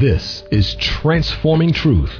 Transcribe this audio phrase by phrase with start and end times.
[0.00, 2.12] This is Transforming Truth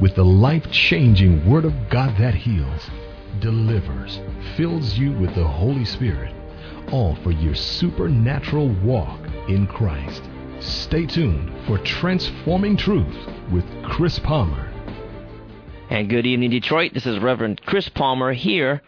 [0.00, 2.88] with the life changing Word of God that heals,
[3.40, 4.20] delivers,
[4.56, 6.32] fills you with the Holy Spirit,
[6.92, 9.18] all for your supernatural walk
[9.48, 10.22] in Christ.
[10.60, 13.16] Stay tuned for Transforming Truth
[13.50, 14.70] with Chris Palmer.
[15.90, 16.94] And good evening, Detroit.
[16.94, 18.82] This is Reverend Chris Palmer here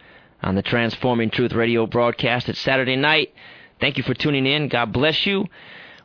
[0.44, 2.48] on the Transforming Truth radio broadcast.
[2.48, 3.34] It's Saturday night.
[3.80, 4.68] Thank you for tuning in.
[4.68, 5.46] God bless you.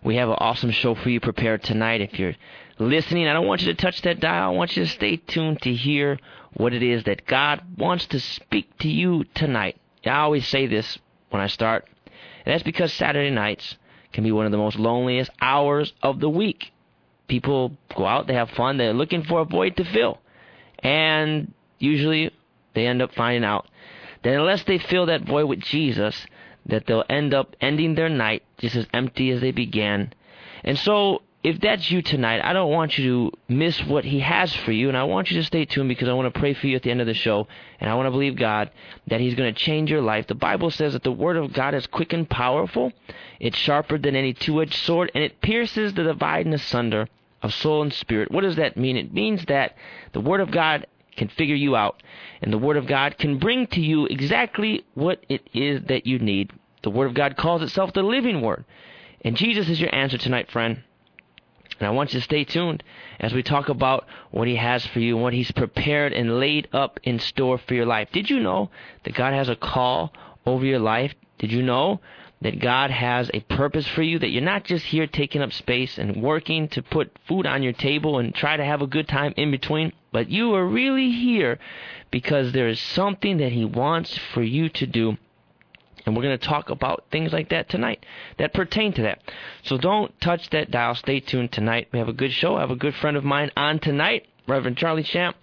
[0.04, 2.02] We have an awesome show for you prepared tonight.
[2.02, 2.36] If you're
[2.78, 4.50] listening, I don't want you to touch that dial.
[4.50, 6.20] I want you to stay tuned to hear
[6.56, 9.78] what it is that God wants to speak to you tonight.
[10.06, 11.88] I always say this when I start,
[12.46, 13.78] and that's because Saturday nights
[14.12, 16.74] can be one of the most loneliest hours of the week.
[17.30, 20.20] People go out, they have fun, they're looking for a void to fill.
[20.80, 22.30] And usually
[22.74, 23.68] they end up finding out
[24.24, 26.28] that unless they fill that void with Jesus,
[26.66, 30.14] that they'll end up ending their night just as empty as they began.
[30.64, 34.56] And so, if that's you tonight, I don't want you to miss what He has
[34.56, 36.68] for you, and I want you to stay tuned because I want to pray for
[36.68, 37.48] you at the end of the show,
[37.82, 38.72] and I want to believe God
[39.08, 40.28] that He's going to change your life.
[40.28, 42.94] The Bible says that the Word of God is quick and powerful,
[43.42, 47.10] it's sharper than any two edged sword, and it pierces the dividing asunder
[47.42, 48.32] of soul and spirit.
[48.32, 48.96] What does that mean?
[48.96, 49.76] It means that
[50.14, 52.02] the Word of God can figure you out,
[52.42, 56.20] and the Word of God can bring to you exactly what it is that you
[56.20, 56.52] need.
[56.84, 58.66] The Word of God calls itself the living Word.
[59.22, 60.84] And Jesus is your answer tonight, friend.
[61.80, 62.84] And I want you to stay tuned
[63.20, 67.00] as we talk about what He has for you what He's prepared and laid up
[67.04, 68.10] in store for your life.
[68.12, 68.70] Did you know
[69.04, 70.14] that God has a call
[70.46, 71.14] over your life?
[71.38, 72.00] Did you know
[72.42, 75.98] that God has a purpose for you, that you're not just here taking up space
[75.98, 79.34] and working to put food on your table and try to have a good time
[79.38, 81.60] in between, but you are really here
[82.12, 85.18] because there is something that He wants for you to do.
[86.06, 88.06] And we're going to talk about things like that tonight
[88.38, 89.20] that pertain to that.
[89.64, 90.96] So don't touch that dial.
[90.96, 91.88] Stay tuned tonight.
[91.92, 92.58] We have a good show.
[92.58, 95.36] I have a good friend of mine on tonight, Reverend Charlie Champ.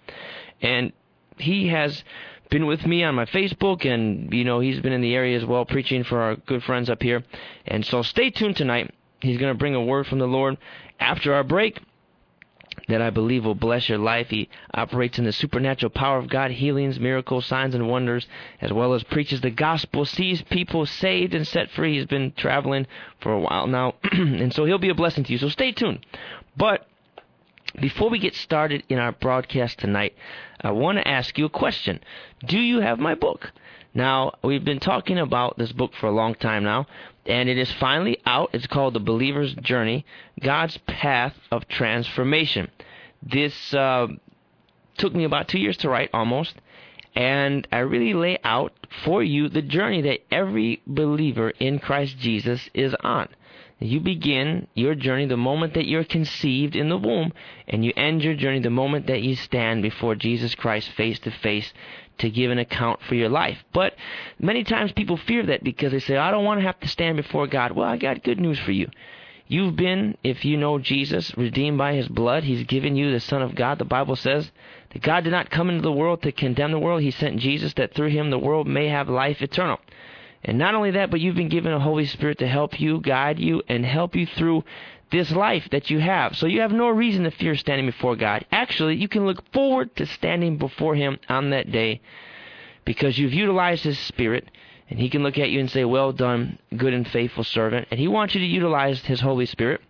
[0.61, 0.93] And
[1.37, 2.03] he has
[2.49, 5.45] been with me on my Facebook, and you know he's been in the area as
[5.45, 7.23] well, preaching for our good friends up here.
[7.65, 8.93] And so stay tuned tonight.
[9.21, 10.57] He's going to bring a word from the Lord
[10.99, 11.79] after our break
[12.87, 14.29] that I believe will bless your life.
[14.29, 18.27] He operates in the supernatural power of God, healings, miracles, signs, and wonders,
[18.59, 21.97] as well as preaches the gospel, sees people saved and set free.
[21.97, 22.87] He's been traveling
[23.19, 25.37] for a while now, and so he'll be a blessing to you.
[25.37, 26.05] So stay tuned.
[26.55, 26.87] But
[27.79, 30.13] before we get started in our broadcast tonight,
[30.59, 32.01] I want to ask you a question.
[32.45, 33.51] Do you have my book?
[33.93, 36.87] Now, we've been talking about this book for a long time now,
[37.25, 38.49] and it is finally out.
[38.53, 40.05] It's called The Believer's Journey
[40.39, 42.69] God's Path of Transformation.
[43.21, 44.07] This uh,
[44.97, 46.55] took me about two years to write almost,
[47.15, 48.73] and I really lay out
[49.03, 53.29] for you the journey that every believer in Christ Jesus is on.
[53.83, 57.33] You begin your journey the moment that you're conceived in the womb,
[57.67, 61.31] and you end your journey the moment that you stand before Jesus Christ face to
[61.31, 61.73] face
[62.21, 63.57] to give an account for your life.
[63.73, 63.95] But
[64.39, 67.17] many times people fear that because they say, I don't want to have to stand
[67.17, 67.73] before God.
[67.73, 68.89] Well, I got good news for you.
[69.47, 72.45] You've been, if you know Jesus, redeemed by his blood.
[72.45, 73.79] He's given you the Son of God.
[73.79, 74.49] The Bible says
[74.93, 77.01] that God did not come into the world to condemn the world.
[77.01, 79.79] He sent Jesus that through him the world may have life eternal.
[80.43, 83.39] And not only that, but you've been given a Holy Spirit to help you, guide
[83.39, 84.63] you, and help you through
[85.11, 86.35] this life that you have.
[86.35, 88.45] So you have no reason to fear standing before God.
[88.51, 92.01] Actually, you can look forward to standing before Him on that day
[92.85, 94.49] because you've utilized His Spirit,
[94.89, 97.87] and He can look at you and say, Well done, good and faithful servant.
[97.91, 99.81] And He wants you to utilize His Holy Spirit.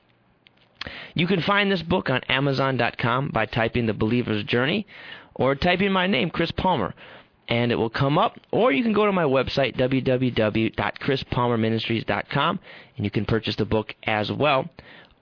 [1.13, 4.87] You can find this book on Amazon.com by typing The Believer's Journey
[5.35, 6.93] or typing my name, Chris Palmer
[7.51, 8.39] and it will come up.
[8.51, 12.59] Or you can go to my website, www.chrispalmerministries.com,
[12.95, 14.69] and you can purchase the book as well.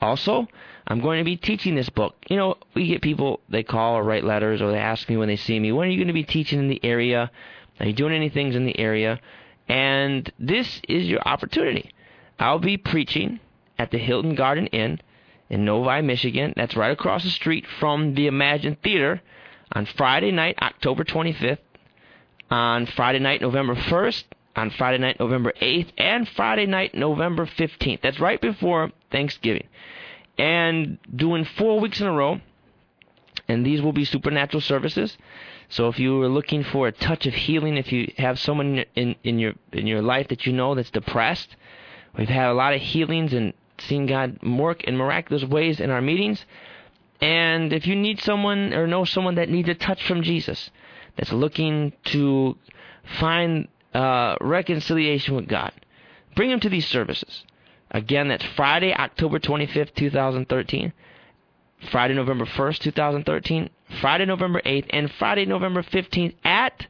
[0.01, 0.47] Also,
[0.87, 2.15] I'm going to be teaching this book.
[2.29, 5.27] You know, we get people, they call or write letters or they ask me when
[5.27, 7.31] they see me, when are you going to be teaching in the area?
[7.79, 9.19] Are you doing any things in the area?
[9.67, 11.91] And this is your opportunity.
[12.39, 13.39] I'll be preaching
[13.77, 15.01] at the Hilton Garden Inn
[15.49, 16.53] in Novi, Michigan.
[16.55, 19.21] That's right across the street from the Emagine Theater
[19.71, 21.59] on Friday night, October 25th
[22.49, 24.23] on Friday night, November 1st,
[24.55, 28.01] on Friday night, November 8th, and Friday night, November 15th.
[28.01, 29.67] That's right before Thanksgiving.
[30.37, 32.39] And doing four weeks in a row,
[33.47, 35.17] and these will be supernatural services.
[35.69, 39.15] So if you are looking for a touch of healing, if you have someone in,
[39.23, 41.55] in your in your life that you know that's depressed,
[42.17, 46.01] we've had a lot of healings and seen God work in miraculous ways in our
[46.01, 46.45] meetings.
[47.21, 50.71] And if you need someone or know someone that needs a touch from Jesus,
[51.15, 52.57] that's looking to
[53.19, 55.73] find uh, reconciliation with God,
[56.35, 57.43] bring them to these services.
[57.91, 60.93] Again, that's Friday, October 25th, 2013.
[61.91, 63.69] Friday, November 1st, 2013,
[64.01, 66.87] Friday, November 8th, and Friday, November 15th at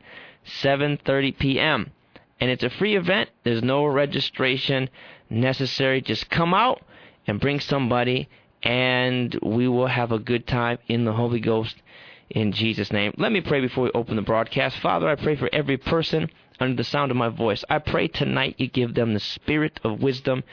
[0.63, 1.91] 7:30 p.m.
[2.39, 3.29] And it's a free event.
[3.43, 4.89] There's no registration
[5.29, 6.01] necessary.
[6.01, 6.81] Just come out
[7.27, 8.29] and bring somebody
[8.63, 11.81] and we will have a good time in the Holy Ghost
[12.29, 13.13] in Jesus' name.
[13.17, 14.77] Let me pray before we open the broadcast.
[14.77, 16.29] Father, I pray for every person
[16.59, 17.63] under the sound of my voice.
[17.69, 20.43] I pray tonight you give them the spirit of wisdom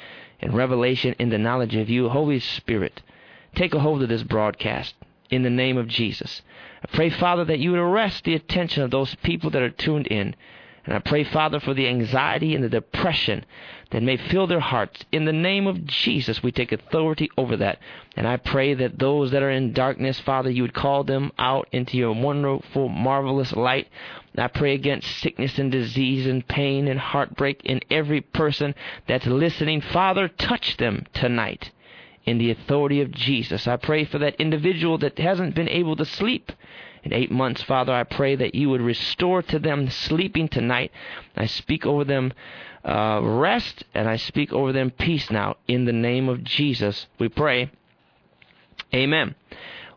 [0.41, 2.09] and revelation in the knowledge of you.
[2.09, 3.03] Holy Spirit,
[3.55, 4.94] take a hold of this broadcast
[5.31, 6.43] in the name of Jesus.
[6.83, 10.06] I pray, Father, that you would arrest the attention of those people that are tuned
[10.06, 10.37] in
[10.87, 13.44] and I pray, Father, for the anxiety and the depression
[13.91, 15.05] that may fill their hearts.
[15.12, 17.79] In the name of Jesus, we take authority over that.
[18.17, 21.69] And I pray that those that are in darkness, Father, you would call them out
[21.73, 23.88] into your wonderful, marvelous light.
[24.37, 28.75] I pray against sickness and disease and pain and heartbreak in every person
[29.06, 29.81] that's listening.
[29.81, 31.71] Father, touch them tonight
[32.25, 33.69] in the authority of Jesus.
[33.69, 36.53] I pray for that individual that hasn't been able to sleep
[37.06, 40.91] in eight months, Father, I pray that you would restore to them sleeping tonight.
[41.37, 42.33] I speak over them
[42.87, 45.56] uh, rest and I speak over them peace now.
[45.67, 47.71] In the name of Jesus, we pray.
[48.94, 49.35] Amen.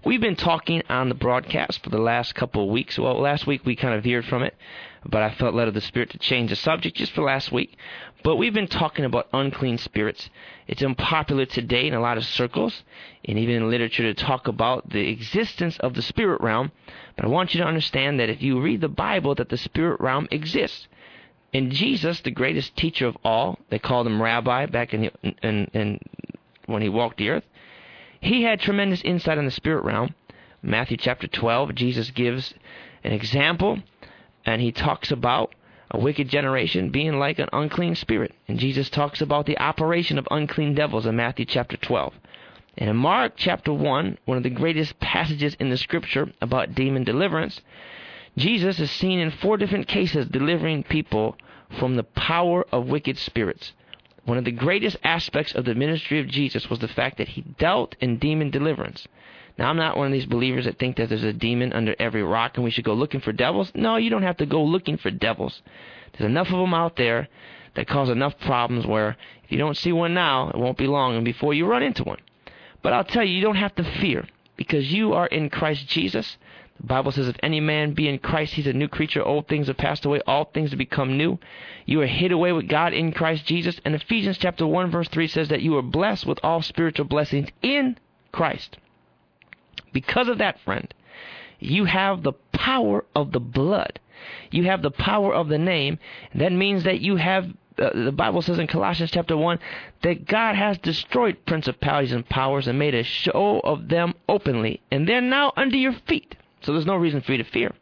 [0.03, 2.97] We've been talking on the broadcast for the last couple of weeks.
[2.97, 4.55] Well, last week we kind of veered from it,
[5.05, 7.77] but I felt led of the Spirit to change the subject just for last week.
[8.23, 10.29] But we've been talking about unclean spirits.
[10.67, 12.83] It's unpopular today in a lot of circles
[13.25, 16.71] and even in literature to talk about the existence of the spirit realm.
[17.15, 19.99] But I want you to understand that if you read the Bible, that the spirit
[19.99, 20.87] realm exists.
[21.53, 25.11] And Jesus, the greatest teacher of all, they called him Rabbi back in, the,
[25.41, 25.99] in, in
[26.67, 27.43] when he walked the earth.
[28.21, 30.13] He had tremendous insight on the spirit realm.
[30.61, 32.53] Matthew chapter 12, Jesus gives
[33.03, 33.79] an example,
[34.45, 35.55] and he talks about
[35.91, 38.33] a wicked generation being like an unclean spirit.
[38.47, 42.13] And Jesus talks about the operation of unclean devils in Matthew chapter 12.
[42.77, 47.03] And in Mark chapter 1, one of the greatest passages in the scripture about demon
[47.03, 47.61] deliverance,
[48.39, 51.35] Jesus is seen in four different cases delivering people
[51.77, 53.73] from the power of wicked spirits.
[54.23, 57.41] One of the greatest aspects of the ministry of Jesus was the fact that he
[57.41, 59.05] dealt in demon deliverance.
[59.57, 62.23] Now, I'm not one of these believers that think that there's a demon under every
[62.23, 63.73] rock and we should go looking for devils.
[63.75, 65.61] No, you don't have to go looking for devils.
[66.13, 67.27] There's enough of them out there
[67.75, 71.17] that cause enough problems where if you don't see one now, it won't be long
[71.17, 72.21] and before you run into one.
[72.81, 74.25] But I'll tell you, you don't have to fear
[74.55, 76.37] because you are in Christ Jesus.
[76.79, 79.23] The Bible says, if any man be in Christ, he's a new creature.
[79.23, 81.37] Old things have passed away, all things have become new.
[81.85, 83.79] You are hid away with God in Christ Jesus.
[83.83, 87.49] And Ephesians chapter 1, verse 3 says that you are blessed with all spiritual blessings
[87.61, 87.97] in
[88.31, 88.77] Christ.
[89.91, 90.93] Because of that, friend,
[91.59, 93.99] you have the power of the blood.
[94.51, 95.99] You have the power of the name.
[96.35, 99.57] That means that you have uh, the Bible says in Colossians chapter 1
[100.01, 105.07] that God has destroyed principalities and powers and made a show of them openly, and
[105.07, 106.35] they're now under your feet.
[106.61, 107.73] So there's no reason for you to fear.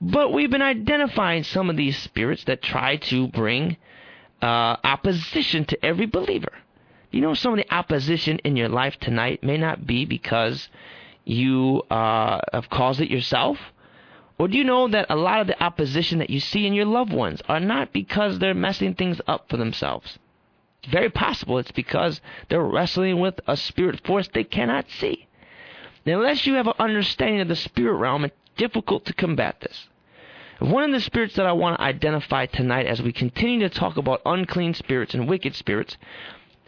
[0.00, 3.76] But we've been identifying some of these spirits that try to bring
[4.42, 6.52] uh, opposition to every believer.
[7.10, 10.68] You know, some of the opposition in your life tonight may not be because
[11.24, 13.58] you uh, have caused it yourself
[14.38, 16.86] or do you know that a lot of the opposition that you see in your
[16.86, 20.18] loved ones are not because they're messing things up for themselves?
[20.82, 25.28] It's very possible it's because they're wrestling with a spirit force they cannot see.
[26.06, 29.88] Now, unless you have an understanding of the spirit realm, it's difficult to combat this.
[30.58, 33.96] One of the spirits that I want to identify tonight as we continue to talk
[33.96, 35.96] about unclean spirits and wicked spirits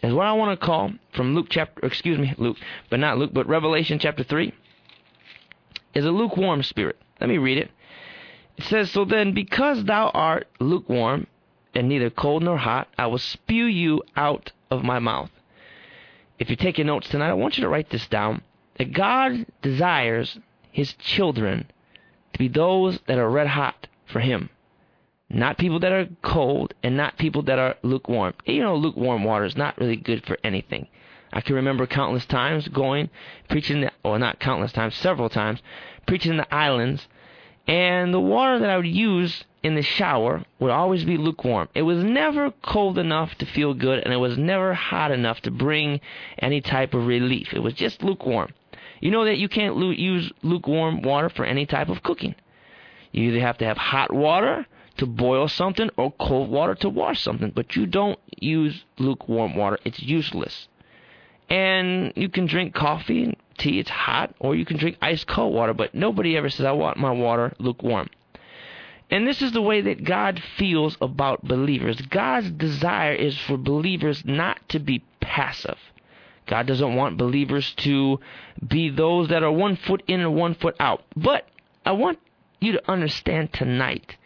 [0.03, 2.57] is what I want to call from Luke chapter, excuse me, Luke,
[2.91, 4.53] but not Luke, but Revelation chapter 3,
[5.95, 6.97] is a lukewarm spirit.
[7.21, 7.71] Let me read it.
[8.57, 11.27] It says, So then, because thou art lukewarm,
[11.75, 15.31] and neither cold nor hot, I will spew you out of my mouth.
[16.39, 18.43] If you're taking notes tonight, I want you to write this down.
[18.79, 20.39] That God desires
[20.71, 21.71] his children
[22.33, 24.51] to be those that are red hot for him.
[25.29, 28.35] Not people that are cold and not people that are lukewarm.
[28.45, 30.87] You know, lukewarm water is not really good for anything.
[31.33, 33.11] I can remember countless times going,
[33.49, 35.61] preaching, the, well, not countless times, several times,
[36.07, 37.09] preaching in the islands,
[37.67, 41.69] and the water that I would use in the shower would always be lukewarm.
[41.75, 45.51] It was never cold enough to feel good, and it was never hot enough to
[45.51, 46.01] bring
[46.39, 47.53] any type of relief.
[47.53, 48.53] It was just lukewarm.
[49.01, 52.35] You know that you can't use lukewarm water for any type of cooking.
[53.13, 54.67] You either have to have hot water
[54.99, 59.79] to boil something or cold water to wash something, but you don't use lukewarm water.
[59.85, 60.69] It's useless.
[61.49, 65.55] And you can drink coffee and tea, it's hot, or you can drink ice cold
[65.55, 68.09] water, but nobody ever says, I want my water lukewarm.
[69.11, 72.01] And this is the way that God feels about believers.
[72.01, 75.79] God's desire is for believers not to be passive.
[76.47, 78.21] God doesn't want believers to
[78.67, 81.03] be those that are one foot in and one foot out.
[81.17, 81.47] But
[81.85, 82.19] I want
[82.61, 84.17] you to understand tonight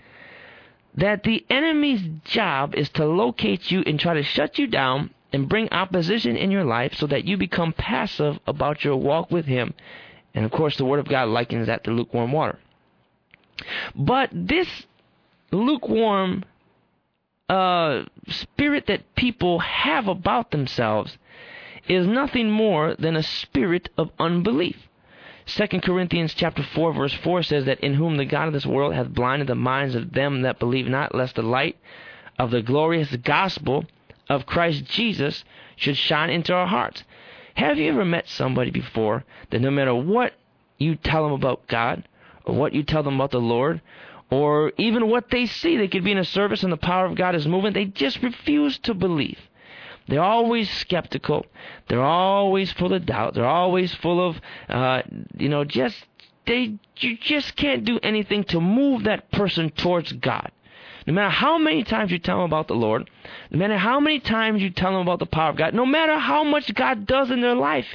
[0.95, 5.49] that the enemy's job is to locate you and try to shut you down and
[5.49, 9.73] bring opposition in your life so that you become passive about your walk with him.
[10.35, 12.59] And of course, the Word of God likens that to lukewarm water.
[13.95, 14.87] But this
[15.53, 16.45] lukewarm
[17.49, 21.19] uh, spirit that people have about themselves
[21.91, 24.77] is nothing more than a spirit of unbelief.
[25.47, 28.95] 2 Corinthians chapter 4 verse 4 says that in whom the God of this world
[28.95, 31.77] hath blinded the minds of them that believe not, lest the light
[32.39, 33.85] of the glorious gospel
[34.29, 35.43] of Christ Jesus
[35.75, 37.03] should shine into our hearts.
[37.55, 40.35] Have you ever met somebody before that no matter what
[40.79, 42.05] you tell them about God,
[42.45, 43.81] or what you tell them about the Lord,
[44.31, 47.17] or even what they see, they could be in a service and the power of
[47.17, 49.39] God is moving, they just refuse to believe.
[50.11, 51.47] They're always skeptical.
[51.89, 53.35] They're always full of doubt.
[53.35, 55.03] They're always full of, uh,
[55.39, 56.05] you know, just
[56.47, 60.51] they you just can't do anything to move that person towards God.
[61.07, 63.09] No matter how many times you tell them about the Lord,
[63.53, 66.19] no matter how many times you tell them about the power of God, no matter
[66.19, 67.95] how much God does in their life,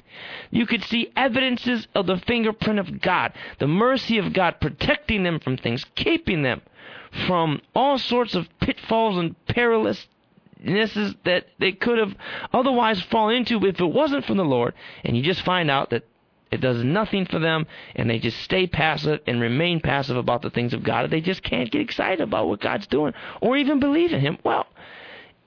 [0.51, 5.39] you could see evidences of the fingerprint of God, the mercy of God protecting them
[5.39, 6.61] from things, keeping them
[7.27, 10.07] from all sorts of pitfalls and perilous
[10.73, 12.15] is that they could have
[12.53, 14.73] otherwise fallen into if it wasn't from the Lord.
[15.03, 16.03] And you just find out that
[16.51, 20.49] it does nothing for them, and they just stay passive and remain passive about the
[20.49, 21.09] things of God.
[21.09, 24.37] They just can't get excited about what God's doing or even believe in Him.
[24.43, 24.67] Well,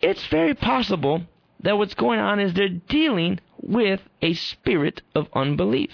[0.01, 1.23] it's very possible
[1.61, 5.91] that what's going on is they're dealing with a spirit of unbelief.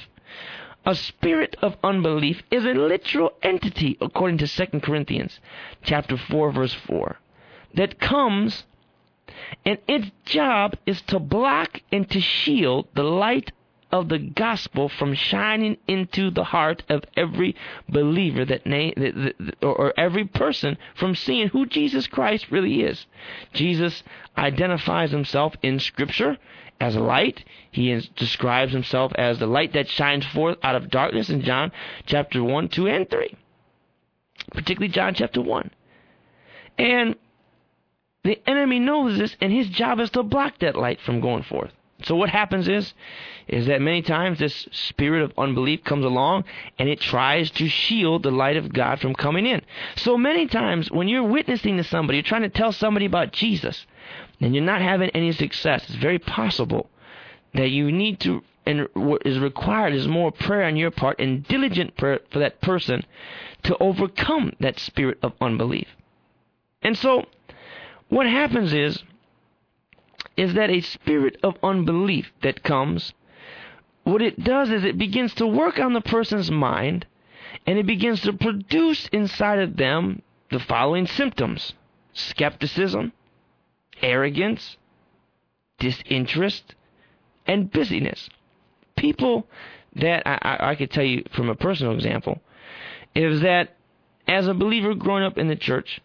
[0.87, 5.41] A spirit of unbelief is a literal entity, according to 2 Corinthians
[5.83, 7.17] chapter 4, verse 4,
[7.75, 8.65] that comes
[9.65, 13.53] and its job is to block and to shield the light
[13.95, 17.55] of the gospel from shining into the heart of every
[17.89, 18.91] believer that na-
[19.63, 23.07] or every person from seeing who Jesus Christ really is.
[23.53, 24.03] Jesus
[24.37, 26.39] identifies himself in scripture
[26.81, 27.45] as light.
[27.71, 31.71] He is, describes himself as the light that shines forth out of darkness in John
[32.05, 33.37] chapter 1, 2 and 3.
[34.53, 35.71] Particularly John chapter 1.
[36.79, 37.15] And
[38.25, 41.71] the enemy knows this, and his job is to block that light from going forth.
[42.03, 42.93] So what happens is,
[43.47, 46.45] is that many times this spirit of unbelief comes along
[46.79, 49.63] and it tries to shield the light of God from coming in.
[49.97, 53.87] So many times when you're witnessing to somebody, you're trying to tell somebody about Jesus,
[54.41, 56.91] and you're not having any success, it's very possible
[57.55, 61.47] that you need to, and what is required is more prayer on your part and
[61.47, 63.05] diligent prayer for that person
[63.63, 65.89] to overcome that spirit of unbelief.
[66.83, 67.25] And so,
[68.15, 69.03] what happens is
[70.37, 73.13] is that a spirit of unbelief that comes
[74.05, 77.07] what it does is it begins to work on the person's mind
[77.67, 81.73] and it begins to produce inside of them the following symptoms
[82.13, 83.13] skepticism,
[84.01, 84.77] arrogance,
[85.81, 86.77] disinterest,
[87.45, 88.29] and busyness.
[88.97, 89.49] People
[89.97, 92.41] that I, I, I could tell you from a personal example
[93.17, 93.75] is that
[94.29, 96.01] as a believer growing up in the church,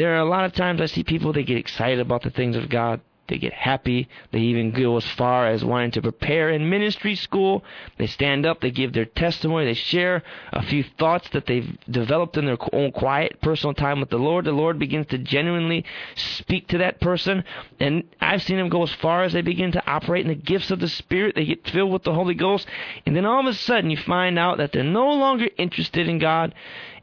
[0.00, 2.56] there are a lot of times I see people they get excited about the things
[2.56, 3.00] of God.
[3.26, 4.08] They get happy.
[4.32, 7.64] They even go as far as wanting to prepare in ministry school.
[7.96, 10.22] They stand up, they give their testimony, they share
[10.52, 14.44] a few thoughts that they've developed in their own quiet personal time with the Lord.
[14.44, 17.44] The Lord begins to genuinely speak to that person.
[17.80, 20.70] And I've seen them go as far as they begin to operate in the gifts
[20.70, 21.34] of the Spirit.
[21.34, 22.66] They get filled with the Holy Ghost.
[23.06, 26.18] And then all of a sudden you find out that they're no longer interested in
[26.18, 26.54] God.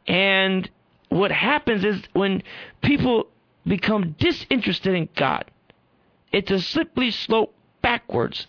[0.06, 0.70] And
[1.12, 2.42] what happens is when
[2.82, 3.28] people
[3.66, 5.44] become disinterested in God,
[6.32, 8.46] it's a slippery slope backwards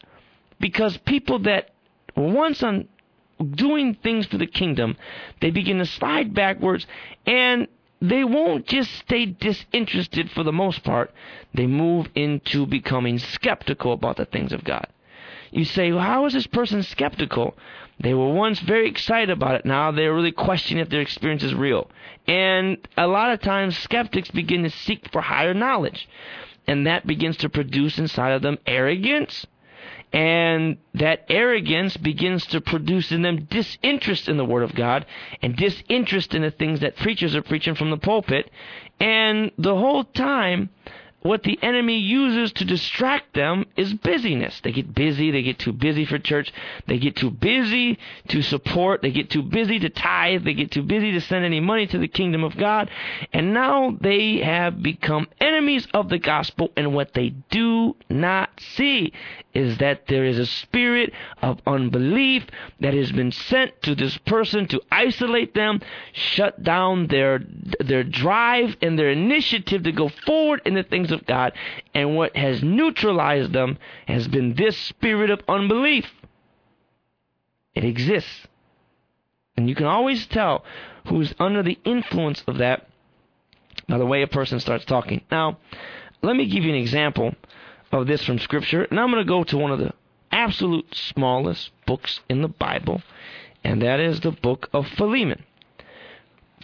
[0.60, 1.72] because people that
[2.16, 2.88] once on
[3.56, 4.96] doing things for the kingdom,
[5.42, 6.88] they begin to slide backwards
[7.26, 7.68] and
[8.02, 11.12] they won't just stay disinterested for the most part.
[11.54, 14.88] They move into becoming skeptical about the things of God.
[15.54, 17.56] You say, well, how is this person skeptical?
[18.00, 19.66] They were once very excited about it.
[19.66, 21.92] Now they're really questioning if their experience is real.
[22.28, 26.10] And a lot of times skeptics begin to seek for higher knowledge.
[26.66, 29.46] And that begins to produce inside of them arrogance.
[30.12, 35.06] And that arrogance begins to produce in them disinterest in the Word of God
[35.44, 38.50] and disinterest in the things that preachers are preaching from the pulpit.
[39.00, 40.70] And the whole time,
[41.24, 44.60] what the enemy uses to distract them is busyness.
[44.62, 46.54] They get busy, they get too busy for church,
[46.86, 50.84] they get too busy to support, they get too busy to tithe, they get too
[50.84, 52.90] busy to send any money to the kingdom of God,
[53.32, 59.14] and now they have become enemies of the gospel, and what they do not see
[59.54, 62.44] is that there is a spirit of unbelief
[62.80, 65.80] that has been sent to this person to isolate them,
[66.12, 67.40] shut down their
[67.80, 71.54] their drive and their initiative to go forward in the things of God,
[71.94, 73.78] and what has neutralized them
[74.08, 76.06] has been this spirit of unbelief.
[77.74, 78.48] It exists.
[79.56, 80.66] And you can always tell
[81.08, 82.88] who's under the influence of that
[83.88, 85.22] by the way a person starts talking.
[85.32, 85.58] Now,
[86.22, 87.36] let me give you an example
[87.92, 89.94] of this from Scripture, and I'm going to go to one of the
[90.32, 93.02] absolute smallest books in the Bible,
[93.64, 95.44] and that is the book of Philemon.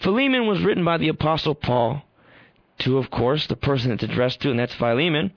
[0.02, 2.04] Philemon was written by the Apostle Paul
[2.80, 5.32] to, of course, the person it's addressed to, and that's Philemon,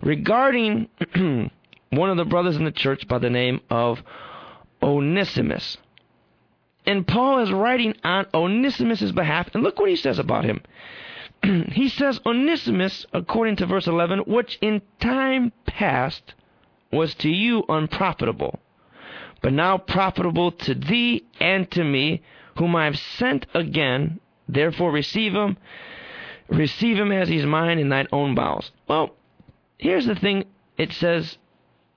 [0.00, 0.88] regarding
[1.90, 4.02] one of the brothers in the church by the name of
[4.82, 5.78] Onesimus.
[6.86, 10.62] And Paul is writing on Onesimus' behalf, and look what he says about him.
[11.72, 16.34] he says, Onesimus, according to verse 11, which in time past
[16.90, 18.58] was to you unprofitable,
[19.42, 22.22] but now profitable to thee and to me,
[22.56, 24.20] whom I have sent again.
[24.48, 25.58] Therefore receive him,
[26.48, 28.70] receive him as he's mine in thine own bowels.
[28.86, 29.14] Well,
[29.76, 30.44] here's the thing
[30.76, 31.38] it says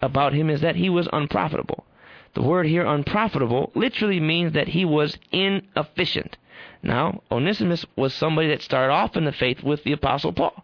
[0.01, 1.85] about him is that he was unprofitable.
[2.33, 6.37] The word here, unprofitable, literally means that he was inefficient.
[6.81, 10.63] Now, Onesimus was somebody that started off in the faith with the Apostle Paul.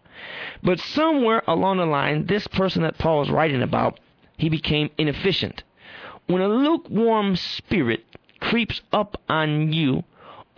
[0.62, 4.00] But somewhere along the line, this person that Paul is writing about,
[4.36, 5.62] he became inefficient.
[6.26, 8.04] When a lukewarm spirit
[8.40, 10.04] creeps up on you,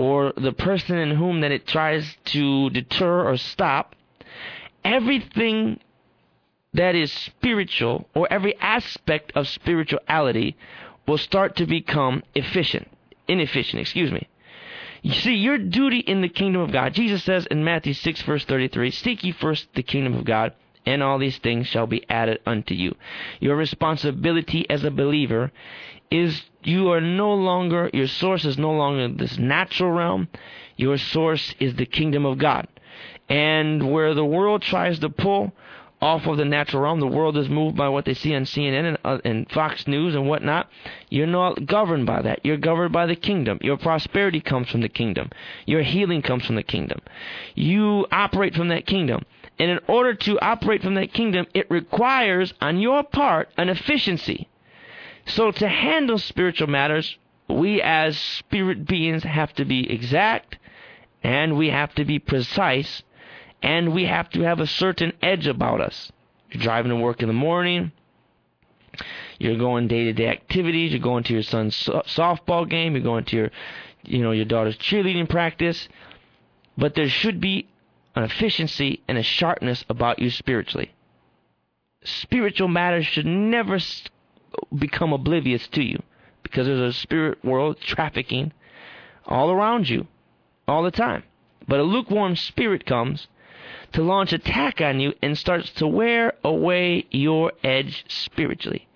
[0.00, 3.94] or the person in whom that it tries to deter or stop,
[4.82, 5.78] everything
[6.72, 10.56] that is spiritual, or every aspect of spirituality,
[11.06, 12.88] will start to become efficient,
[13.28, 14.26] inefficient, excuse me.
[15.02, 18.44] You see, your duty in the kingdom of God, Jesus says in Matthew 6, verse
[18.44, 20.54] 33, Seek ye first the kingdom of God,
[20.90, 22.96] and all these things shall be added unto you.
[23.38, 25.52] Your responsibility as a believer
[26.10, 30.26] is you are no longer, your source is no longer this natural realm.
[30.76, 32.66] Your source is the kingdom of God.
[33.28, 35.52] And where the world tries to pull
[36.02, 38.88] off of the natural realm, the world is moved by what they see on CNN
[38.88, 40.68] and, uh, and Fox News and whatnot.
[41.08, 42.40] You're not governed by that.
[42.42, 43.60] You're governed by the kingdom.
[43.62, 45.30] Your prosperity comes from the kingdom.
[45.66, 47.00] Your healing comes from the kingdom.
[47.54, 49.24] You operate from that kingdom.
[49.60, 54.48] And in order to operate from that kingdom, it requires on your part an efficiency.
[55.26, 60.56] So to handle spiritual matters, we as spirit beings have to be exact
[61.22, 63.02] and we have to be precise
[63.62, 66.10] and we have to have a certain edge about us.
[66.50, 67.92] You're driving to work in the morning,
[69.38, 73.26] you're going day to day activities, you're going to your son's softball game, you're going
[73.26, 73.50] to your
[74.04, 75.86] you know your daughter's cheerleading practice,
[76.78, 77.68] but there should be
[78.14, 80.92] an efficiency and a sharpness about you spiritually.
[82.02, 83.78] Spiritual matters should never
[84.76, 86.02] become oblivious to you
[86.42, 88.52] because there's a spirit world trafficking
[89.26, 90.06] all around you
[90.66, 91.22] all the time.
[91.68, 93.28] But a lukewarm spirit comes
[93.92, 98.88] to launch attack on you and starts to wear away your edge spiritually.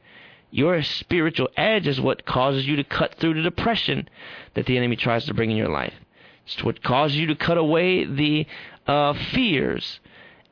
[0.50, 4.08] Your spiritual edge is what causes you to cut through the depression
[4.54, 5.94] that the enemy tries to bring in your life.
[6.46, 8.46] It's what causes you to cut away the
[8.86, 10.00] uh, fears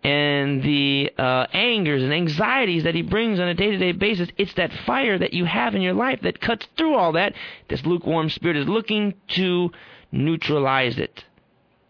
[0.04, 4.28] and the uh, angers and anxieties that he brings on a day to day basis.
[4.36, 7.34] It's that fire that you have in your life that cuts through all that.
[7.68, 9.70] This lukewarm spirit is looking to
[10.10, 11.24] neutralize it.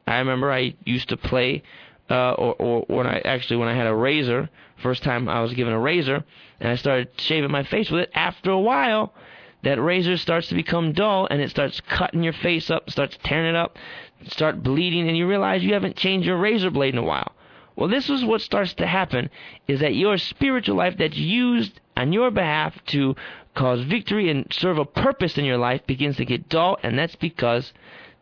[0.06, 1.62] I remember I used to play,
[2.10, 4.50] uh, or, or when I actually when I had a razor,
[4.82, 6.24] first time I was given a razor,
[6.60, 8.10] and I started shaving my face with it.
[8.14, 9.14] After a while,
[9.62, 13.50] that razor starts to become dull and it starts cutting your face up, starts tearing
[13.50, 13.78] it up,
[14.26, 17.32] start bleeding, and you realize you haven't changed your razor blade in a while.
[17.76, 19.30] Well, this is what starts to happen
[19.66, 23.16] is that your spiritual life that's used on your behalf to
[23.54, 27.16] cause victory and serve a purpose in your life begins to get dull, and that's
[27.16, 27.72] because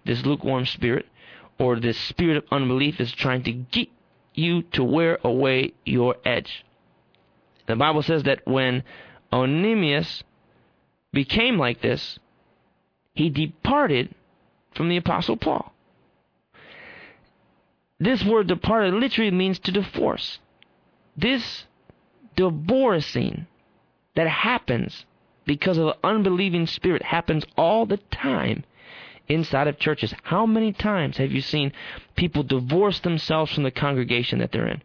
[0.04, 1.06] this lukewarm spirit
[1.58, 3.88] or this spirit of unbelief is trying to get
[4.34, 6.64] you to wear away your edge.
[7.66, 8.82] The Bible says that when
[9.32, 10.22] Onesimus
[11.12, 12.18] became like this,
[13.14, 14.14] he departed
[14.74, 15.72] from the Apostle Paul.
[17.98, 20.38] This word departed literally means to divorce.
[21.16, 21.64] This
[22.36, 23.46] divorcing
[24.14, 25.04] that happens
[25.44, 28.64] because of an unbelieving spirit happens all the time
[29.28, 30.14] inside of churches.
[30.22, 31.72] How many times have you seen
[32.16, 34.82] people divorce themselves from the congregation that they're in?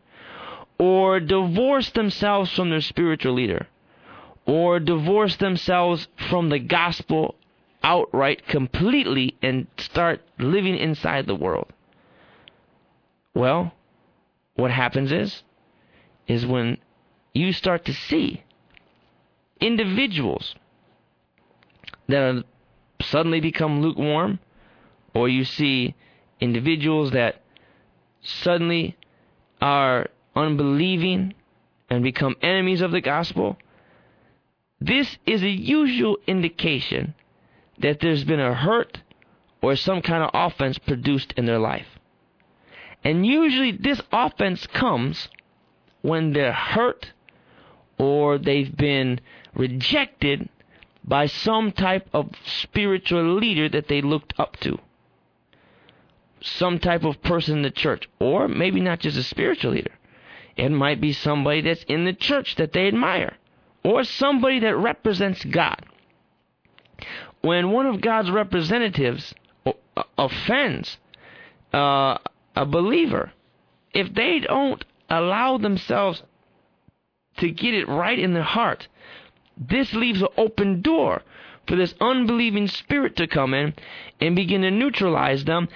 [0.77, 3.67] or divorce themselves from their spiritual leader
[4.45, 7.36] or divorce themselves from the gospel
[7.84, 11.71] outright completely and start living inside the world.
[13.34, 13.73] Well,
[14.55, 15.43] what happens is
[16.27, 16.77] is when
[17.34, 18.43] you start to see
[19.60, 20.55] individuals
[22.08, 22.43] that are
[23.01, 24.39] suddenly become lukewarm
[25.13, 25.93] or you see
[26.39, 27.41] individuals that
[28.21, 28.97] suddenly
[29.62, 31.34] are unbelieving
[31.89, 33.58] and become enemies of the gospel,
[34.86, 37.15] this is a usual indication
[37.80, 39.00] that there's been a hurt
[39.62, 41.88] or some kind of offense produced in their life.
[43.04, 45.30] And usually this offense comes
[46.02, 47.13] when they're hurt
[47.98, 49.19] or they've been
[49.56, 50.50] rejected
[51.04, 54.78] by some type of spiritual leader that they looked up to.
[56.41, 59.93] Some type of person in the church, or maybe not just a spiritual leader.
[60.56, 63.38] It might be somebody that's in the church that they admire,
[63.86, 65.86] or somebody that represents God.
[67.41, 69.36] When one of God's representatives
[70.17, 70.98] offends
[71.71, 72.17] uh,
[72.56, 73.32] a believer,
[73.93, 76.24] if they don't allow themselves
[77.38, 78.88] to get it right in their heart,
[79.56, 81.21] this leaves an open door
[81.67, 83.76] for this unbelieving spirit to come in
[84.19, 85.67] and begin to neutralize them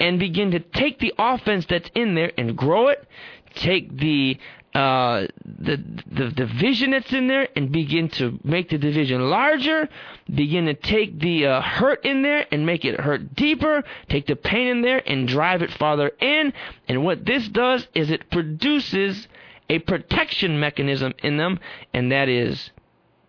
[0.00, 3.06] and begin to take the offense that's in there and grow it,
[3.54, 4.38] take the
[4.74, 9.88] uh, the, the division that's in there and begin to make the division larger,
[10.32, 14.36] begin to take the uh, hurt in there and make it hurt deeper, take the
[14.36, 16.52] pain in there and drive it farther in.
[16.86, 19.26] And what this does is it produces
[19.70, 21.58] a protection mechanism in them,
[21.92, 22.70] and that is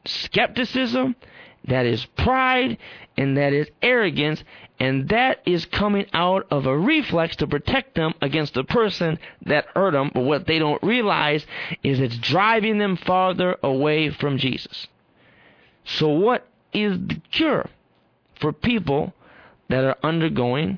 [0.06, 1.16] skepticism,
[1.66, 2.78] that is pride,
[3.18, 4.44] and that is arrogance,
[4.80, 9.68] and that is coming out of a reflex to protect them against the person that
[9.76, 10.12] hurt them.
[10.14, 11.46] But what they don't realize
[11.84, 14.88] is it's driving them farther away from Jesus.
[15.84, 17.70] So, what is the cure
[18.40, 19.14] for people
[19.68, 20.78] that are undergoing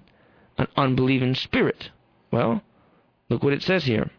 [0.58, 1.92] an unbelieving spirit?
[2.32, 2.64] Well,
[3.30, 4.10] look what it says here.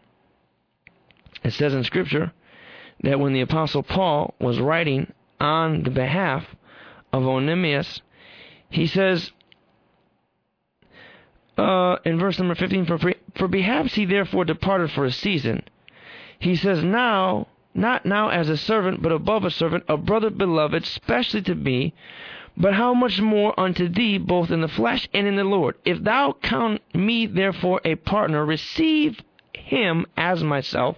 [1.43, 2.31] It says in Scripture
[3.03, 6.45] that when the Apostle Paul was writing on the behalf
[7.11, 8.01] of Onesimus,
[8.69, 9.31] he says,
[11.57, 12.97] uh, in verse number 15, for,
[13.35, 15.63] for perhaps he therefore departed for a season.
[16.39, 20.85] He says, Now, not now as a servant, but above a servant, a brother beloved,
[20.85, 21.93] specially to me,
[22.55, 25.75] but how much more unto thee, both in the flesh and in the Lord?
[25.85, 29.21] If thou count me therefore a partner, receive
[29.53, 30.97] him as myself.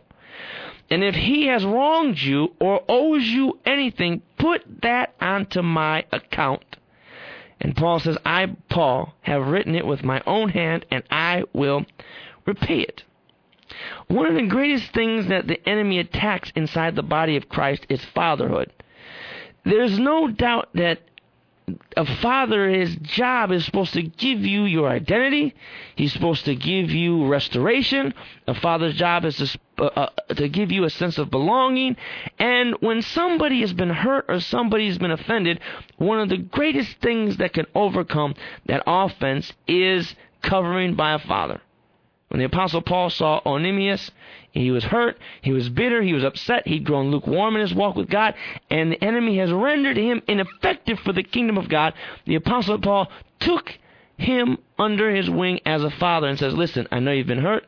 [0.89, 6.63] And if he has wronged you or owes you anything, put that onto my account.
[7.61, 11.85] And Paul says, I, Paul, have written it with my own hand, and I will
[12.45, 13.03] repay it.
[14.07, 18.03] One of the greatest things that the enemy attacks inside the body of Christ is
[18.05, 18.71] fatherhood.
[19.63, 20.99] There's no doubt that
[21.97, 25.56] a father, his job is supposed to give you your identity.
[25.95, 28.13] He's supposed to give you restoration.
[28.47, 31.95] A father's job is to, uh, uh, to give you a sense of belonging.
[32.38, 35.60] And when somebody has been hurt or somebody has been offended,
[35.97, 38.36] one of the greatest things that can overcome
[38.67, 41.62] that offense is covering by a father.
[42.29, 44.11] When the Apostle Paul saw Onesimus,
[44.51, 47.95] he was hurt, he was bitter, he was upset, he'd grown lukewarm in his walk
[47.95, 48.33] with God,
[48.69, 51.93] and the enemy has rendered him ineffective for the kingdom of God.
[52.25, 53.77] The Apostle Paul took
[54.17, 57.65] him under his wing as a father and says, Listen, I know you've been hurt.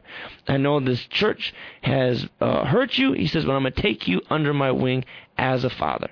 [0.47, 3.13] I know this church has uh, hurt you.
[3.13, 5.05] He says, But I'm going to take you under my wing
[5.37, 6.09] as a father.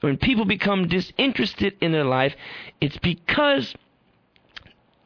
[0.00, 2.34] When people become disinterested in their life,
[2.80, 3.74] it's because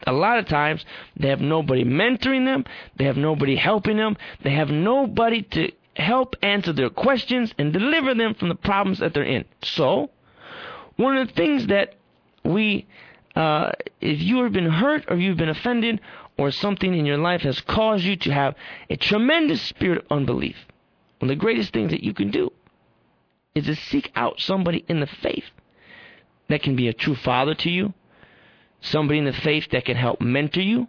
[0.06, 0.84] a lot of times
[1.16, 2.64] they have nobody mentoring them,
[2.96, 8.14] they have nobody helping them, they have nobody to help answer their questions and deliver
[8.14, 9.44] them from the problems that they're in.
[9.62, 10.10] So,
[10.96, 11.94] one of the things that
[12.44, 12.86] we,
[13.34, 16.00] uh, if you have been hurt or you've been offended
[16.36, 18.54] or something in your life has caused you to have
[18.88, 20.56] a tremendous spirit of unbelief,
[21.18, 22.50] one of the greatest things that you can do
[23.54, 25.44] is to seek out somebody in the faith
[26.48, 27.92] that can be a true father to you,
[28.80, 30.88] somebody in the faith that can help mentor you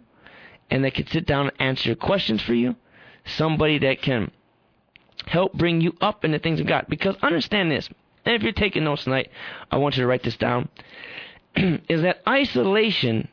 [0.70, 2.76] and that can sit down and answer questions for you,
[3.24, 4.30] somebody that can
[5.26, 6.86] help bring you up in the things of God.
[6.88, 7.88] Because understand this,
[8.24, 9.30] and if you're taking notes tonight,
[9.70, 10.68] I want you to write this down,
[11.56, 13.28] is that isolation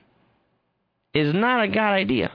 [1.13, 2.31] is not a God idea.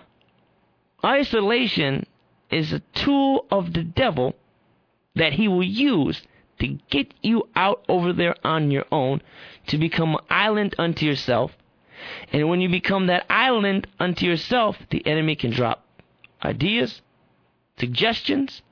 [1.04, 2.06] Isolation
[2.50, 4.34] is a tool of the devil
[5.14, 6.22] that he will use
[6.60, 9.20] to get you out over there on your own,
[9.66, 11.52] to become an island unto yourself,
[12.32, 15.84] and when you become that island unto yourself, the enemy can drop
[16.44, 17.02] ideas,
[17.78, 18.62] suggestions,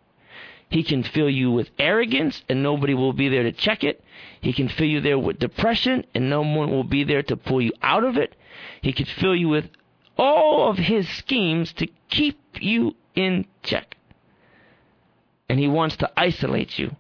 [0.70, 4.02] He can fill you with arrogance and nobody will be there to check it.
[4.40, 7.60] He can fill you there with depression and no one will be there to pull
[7.60, 8.36] you out of it.
[8.80, 9.68] He can fill you with
[10.16, 13.96] all of his schemes to keep you in check.
[15.48, 16.94] And he wants to isolate you,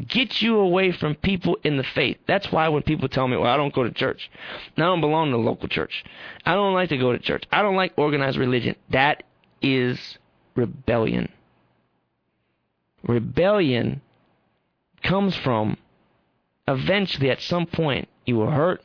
[0.00, 2.16] get you away from people in the faith.
[2.26, 4.30] That's why when people tell me, well, I don't go to church,
[4.76, 6.04] I don't belong to the local church,
[6.46, 9.24] I don't like to go to church, I don't like organized religion, that
[9.60, 10.18] is
[10.54, 11.30] rebellion.
[13.02, 14.00] Rebellion
[15.02, 15.76] comes from
[16.66, 18.82] eventually at some point you were hurt,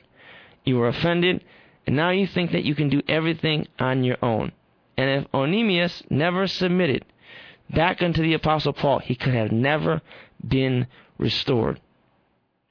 [0.66, 1.44] you were offended,
[1.86, 4.52] and now you think that you can do everything on your own.
[4.98, 7.06] And if Onesimus never submitted
[7.70, 10.02] back unto the Apostle Paul, he could have never
[10.46, 11.80] been restored.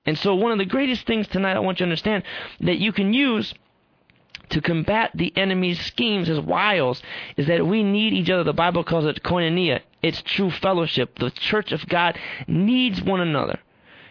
[0.05, 2.23] And so, one of the greatest things tonight I want you to understand
[2.61, 3.53] that you can use
[4.51, 7.03] to combat the enemy's schemes, his wiles,
[7.37, 8.45] is that we need each other.
[8.45, 9.81] The Bible calls it koinonia.
[10.03, 11.19] It's true fellowship.
[11.19, 13.59] The church of God needs one another.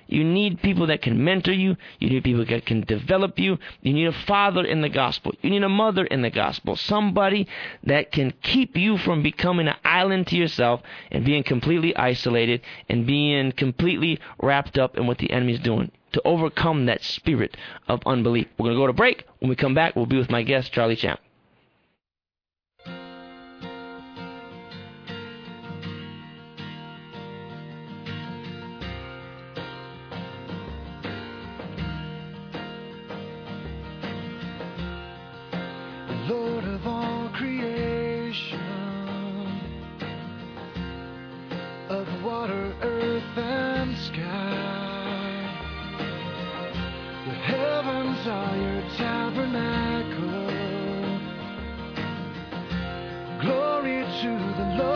[0.07, 1.77] You need people that can mentor you.
[1.99, 3.57] You need people that can develop you.
[3.81, 5.33] You need a father in the gospel.
[5.41, 6.75] You need a mother in the gospel.
[6.75, 7.47] Somebody
[7.83, 13.07] that can keep you from becoming an island to yourself and being completely isolated and
[13.07, 18.47] being completely wrapped up in what the enemy's doing to overcome that spirit of unbelief.
[18.57, 19.25] We're going to go to break.
[19.39, 21.19] When we come back, we'll be with my guest, Charlie Champ.
[54.25, 54.94] Universe declares your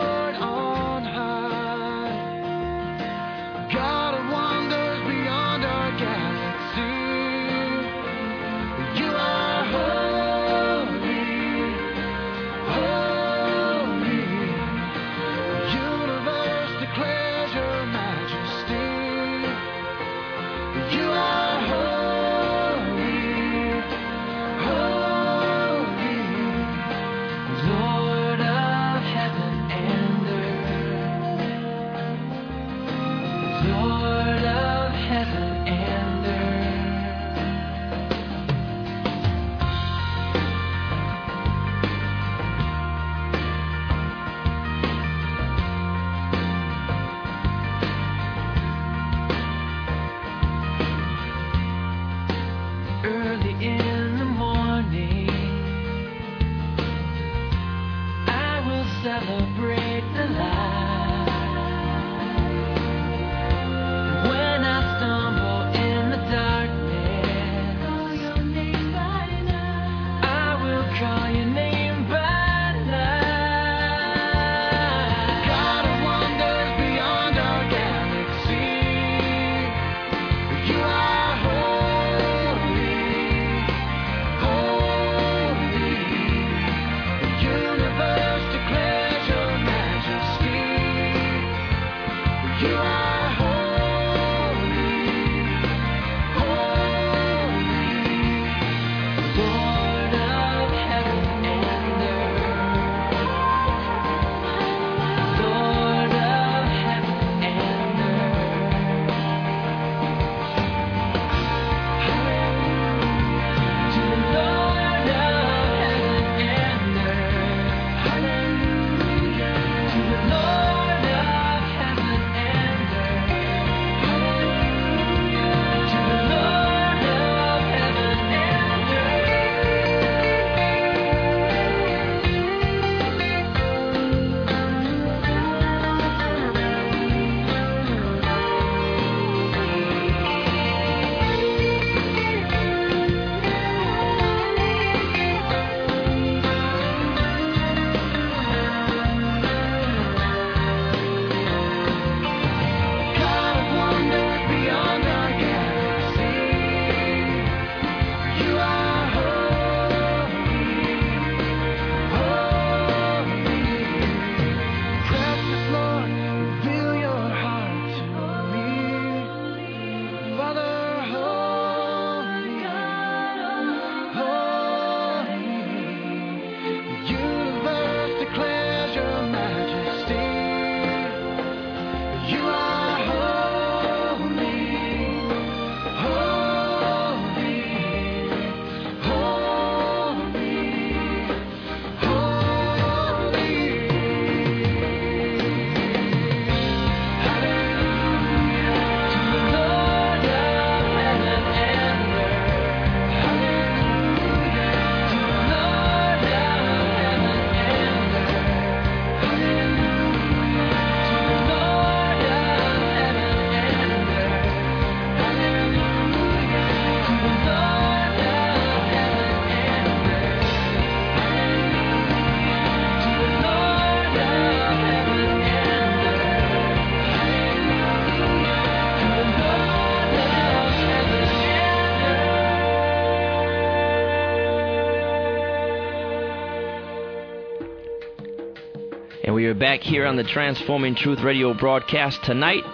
[239.60, 242.64] back here on the Transforming Truth radio broadcast tonight.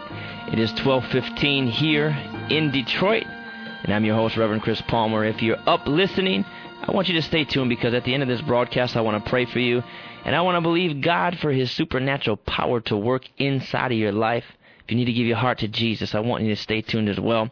[0.52, 2.16] It is 12:15 here
[2.48, 3.24] in Detroit,
[3.82, 5.24] and I'm your host Reverend Chris Palmer.
[5.24, 6.44] If you're up listening,
[6.84, 9.24] I want you to stay tuned because at the end of this broadcast I want
[9.24, 9.82] to pray for you
[10.24, 14.12] and I want to believe God for his supernatural power to work inside of your
[14.12, 14.44] life.
[14.84, 17.08] If you need to give your heart to Jesus, I want you to stay tuned
[17.08, 17.50] as well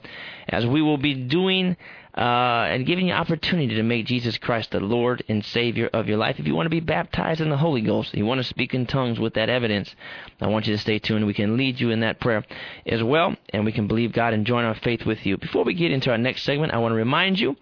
[0.49, 1.77] as we will be doing
[2.17, 6.17] uh, and giving you opportunity to make Jesus Christ the Lord and Savior of your
[6.17, 6.39] life.
[6.39, 8.87] If you want to be baptized in the Holy Ghost, you want to speak in
[8.87, 9.95] tongues with that evidence,
[10.41, 11.27] I want you to stay tuned.
[11.27, 12.45] We can lead you in that prayer
[12.87, 15.37] as well, and we can believe God and join our faith with you.
[15.39, 17.57] Before we get into our next segment, I want to remind you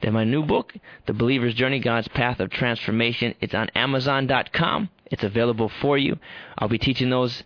[0.00, 0.72] that my new book,
[1.06, 4.88] The Believer's Journey, God's Path of Transformation, it's on Amazon.com.
[5.10, 6.18] It's available for you.
[6.56, 7.42] I'll be teaching those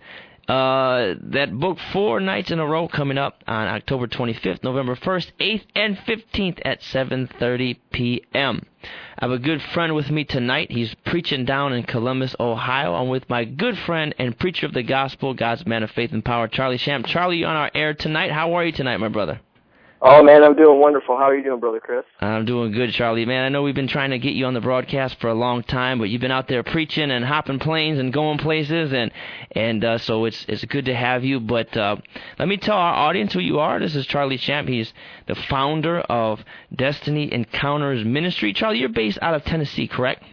[0.53, 5.33] uh, that book four nights in a row coming up on October 25th, November 1st,
[5.41, 8.67] 8th, and 15th at 7:30 p.m.
[9.19, 10.71] I have a good friend with me tonight.
[10.71, 12.93] He's preaching down in Columbus, Ohio.
[12.95, 16.23] I'm with my good friend and preacher of the gospel, God's man of faith and
[16.23, 17.07] power, Charlie Shamp.
[17.07, 18.31] Charlie, you on our air tonight.
[18.31, 19.41] How are you tonight, my brother?
[20.05, 21.17] Oh man, I'm doing wonderful.
[21.17, 22.03] How are you doing, brother Chris?
[22.21, 23.25] I'm doing good, Charlie.
[23.25, 25.63] Man, I know we've been trying to get you on the broadcast for a long
[25.63, 29.13] time, but you've been out there preaching and hopping planes and going places, and
[29.53, 31.39] and uh, so it's it's good to have you.
[31.39, 31.99] But uh,
[32.37, 33.79] let me tell our audience who you are.
[33.79, 34.69] This is Charlie Shamp.
[34.69, 34.93] He's
[35.29, 38.53] the founder of Destiny Encounters Ministry.
[38.53, 40.25] Charlie, you're based out of Tennessee, correct?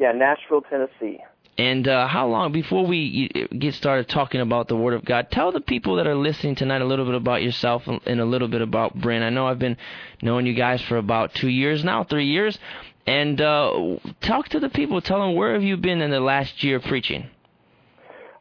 [0.00, 1.20] Yeah, Nashville, Tennessee.
[1.60, 5.30] And uh, how long before we get started talking about the Word of God?
[5.30, 8.48] Tell the people that are listening tonight a little bit about yourself and a little
[8.48, 9.22] bit about Bryn.
[9.22, 9.76] I know I've been
[10.22, 12.58] knowing you guys for about two years now, three years.
[13.06, 15.02] And uh, talk to the people.
[15.02, 17.28] Tell them where have you been in the last year preaching?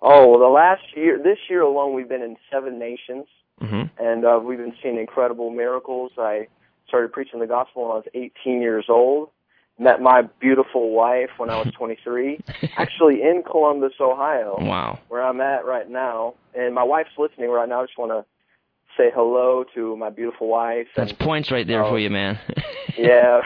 [0.01, 3.25] Oh, well, the last year, this year alone, we've been in seven nations,
[3.61, 4.01] mm-hmm.
[4.01, 6.13] and uh, we've been seeing incredible miracles.
[6.17, 6.47] I
[6.87, 9.31] started preaching the gospel when I was 18 years old
[9.79, 12.39] met my beautiful wife when I was 23,
[12.77, 14.57] actually in Columbus, Ohio.
[14.59, 14.99] Wow.
[15.07, 16.35] Where I'm at right now.
[16.53, 17.81] And my wife's listening right now.
[17.81, 18.25] I just want to
[18.97, 20.87] say hello to my beautiful wife.
[20.95, 22.39] That's and, points right there uh, for you, man.
[22.97, 23.41] yeah.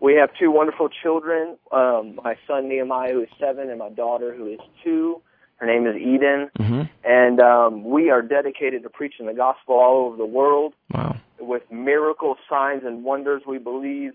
[0.00, 1.56] We have two wonderful children.
[1.70, 5.22] Um, my son Nehemiah, who is seven, and my daughter, who is two.
[5.56, 6.50] Her name is Eden.
[6.58, 6.82] Mm-hmm.
[7.04, 10.74] And um, we are dedicated to preaching the gospel all over the world.
[10.92, 11.16] Wow.
[11.38, 14.12] With miracle signs and wonders, we believe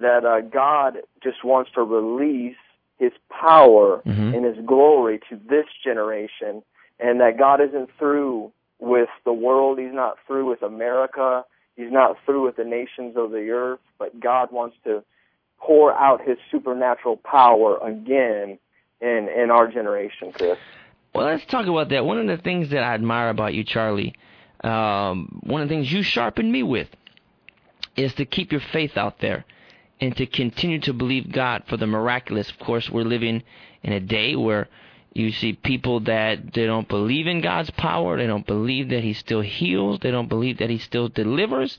[0.00, 2.56] that uh, God just wants to release
[2.98, 4.34] His power mm-hmm.
[4.34, 6.62] and His glory to this generation,
[6.98, 9.78] and that God isn't through with the world.
[9.78, 11.44] He's not through with America.
[11.76, 15.02] He's not through with the nations of the earth, but God wants to
[15.58, 18.58] pour out His supernatural power again
[19.00, 20.58] in in our generation, Chris.
[21.14, 22.04] Well, let's talk about that.
[22.04, 24.14] One of the things that I admire about you, Charlie,
[24.62, 26.88] um, one of the things you sharpen me with,
[27.96, 29.44] is to keep your faith out there
[30.00, 32.50] and to continue to believe God for the miraculous.
[32.50, 33.42] Of course, we're living
[33.82, 34.68] in a day where
[35.12, 39.12] you see people that they don't believe in God's power, they don't believe that He
[39.12, 41.78] still heals, they don't believe that He still delivers.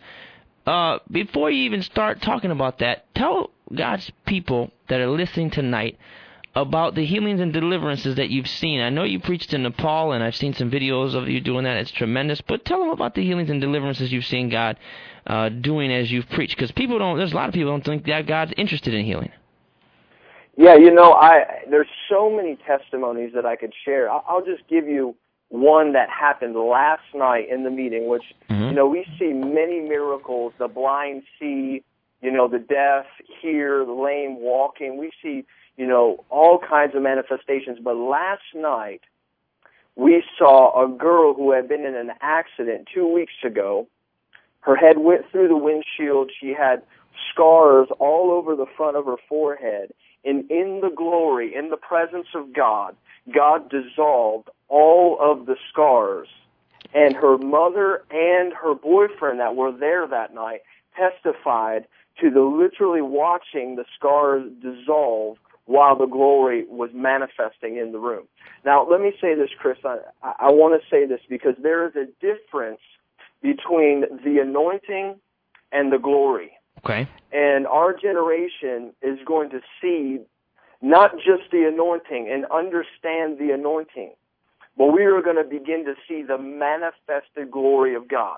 [0.65, 5.97] Uh, before you even start talking about that, tell God's people that are listening tonight
[6.53, 8.81] about the healings and deliverances that you've seen.
[8.81, 11.77] I know you preached in Nepal, and I've seen some videos of you doing that.
[11.77, 12.41] It's tremendous.
[12.41, 14.77] But tell them about the healings and deliverances you've seen God
[15.25, 17.17] uh, doing as you've preached, because people don't.
[17.17, 19.31] There's a lot of people don't think that God's interested in healing.
[20.57, 24.11] Yeah, you know, I there's so many testimonies that I could share.
[24.11, 25.15] I'll, I'll just give you
[25.49, 28.63] one that happened last night in the meeting, which mm-hmm.
[28.63, 30.53] you know we see many miracles.
[30.59, 31.83] The blind see,
[32.21, 33.05] you know, the deaf
[33.41, 34.97] hear, the lame walking.
[34.97, 35.45] We see,
[35.81, 37.79] you know, all kinds of manifestations.
[37.83, 39.01] But last night
[39.95, 43.87] we saw a girl who had been in an accident two weeks ago
[44.61, 46.31] her head went through the windshield.
[46.39, 46.83] She had
[47.31, 49.91] scars all over the front of her forehead.
[50.23, 52.95] And in the glory, in the presence of God,
[53.33, 56.27] God dissolved all of the scars.
[56.93, 60.61] And her mother and her boyfriend that were there that night
[60.95, 61.85] testified
[62.19, 68.25] to the literally watching the scars dissolve while the glory was manifesting in the room.
[68.65, 69.77] Now, let me say this, Chris.
[69.85, 72.81] I, I want to say this because there is a difference
[73.41, 75.15] between the anointing
[75.71, 76.51] and the glory.
[76.83, 77.07] Okay.
[77.31, 80.19] And our generation is going to see
[80.81, 84.13] not just the anointing and understand the anointing,
[84.77, 88.37] but we are going to begin to see the manifested glory of God.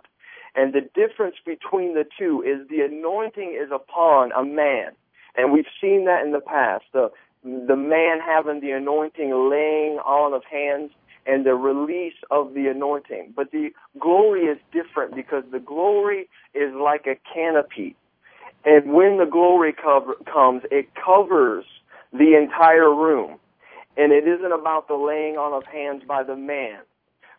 [0.56, 4.92] And the difference between the two is the anointing is upon a man.
[5.36, 6.86] And we've seen that in the past.
[6.94, 7.12] The,
[7.44, 10.92] the man having the anointing laying on of hands
[11.26, 13.34] and the release of the anointing.
[13.36, 13.70] But the
[14.00, 17.96] glory is different because the glory is like a canopy.
[18.66, 21.66] And when the glory cover, comes, it covers
[22.12, 23.40] the entire room.
[23.98, 26.80] And it isn't about the laying on of hands by the man,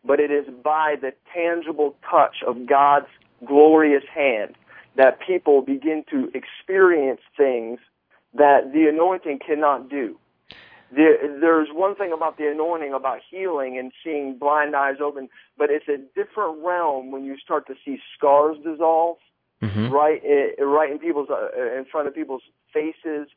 [0.04, 3.08] but it is by the tangible touch of God's
[3.44, 4.54] glorious hand
[4.96, 7.78] that people begin to experience things
[8.34, 10.18] that the anointing cannot do.
[10.94, 15.28] There, there's one thing about the anointing about healing and seeing blind eyes open,
[15.58, 19.16] but it's a different realm when you start to see scars dissolve
[19.64, 19.88] Mm-hmm.
[19.90, 20.20] right
[20.58, 22.42] right in people's uh, in front of people's
[22.72, 23.28] faces,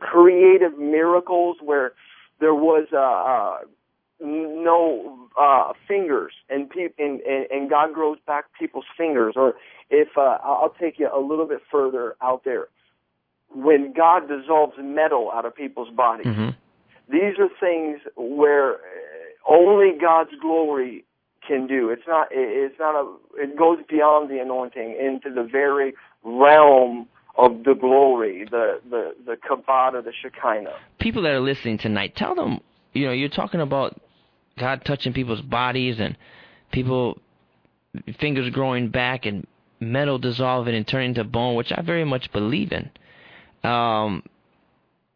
[0.00, 1.92] creative miracles where
[2.40, 3.58] there was uh, uh,
[4.20, 9.34] no uh, fingers and, pe- and, and and God grows back people's fingers.
[9.36, 9.54] Or
[9.90, 12.68] if uh, I'll take you a little bit further out there,
[13.54, 16.48] when God dissolves metal out of people's bodies, Mm-hmm.
[17.10, 18.78] these are things where
[19.48, 21.04] only God's glory
[21.46, 21.90] can do.
[21.90, 22.28] It's not.
[22.32, 23.14] it- It's not a.
[23.40, 25.94] It goes beyond the anointing into the very
[26.24, 27.06] realm
[27.36, 30.74] of the glory, the the the kabbalah, the shekinah.
[30.98, 32.58] People that are listening tonight, tell them,
[32.94, 34.00] you know, you're talking about
[34.58, 36.16] God touching people's bodies and
[36.72, 37.18] people
[38.18, 39.46] fingers growing back and
[39.80, 42.90] metal dissolving and turning to bone, which I very much believe in.
[43.68, 44.22] Um,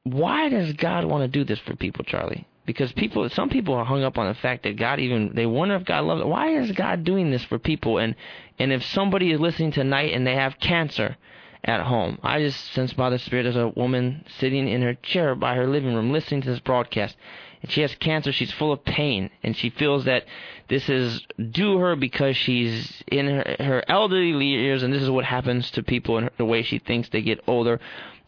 [0.04, 2.46] why does God want to do this for people, Charlie?
[2.66, 5.74] Because people, some people are hung up on the fact that God even they wonder
[5.74, 6.24] if God loves.
[6.24, 7.98] Why is God doing this for people?
[7.98, 8.14] And
[8.58, 11.16] and if somebody is listening tonight and they have cancer
[11.64, 15.34] at home, I just sense by the Spirit there's a woman sitting in her chair
[15.34, 17.16] by her living room listening to this broadcast,
[17.62, 18.32] and she has cancer.
[18.32, 20.24] She's full of pain, and she feels that
[20.68, 25.24] this is due her because she's in her, her elderly years, and this is what
[25.24, 27.80] happens to people in the way she thinks they get older.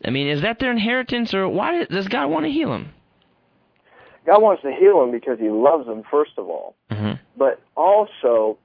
[0.05, 2.93] I mean, is that their inheritance, or why does God want to heal them?
[4.26, 6.76] God wants to heal them because He loves them, first of all.
[6.91, 7.12] Mm-hmm.
[7.37, 8.59] But also,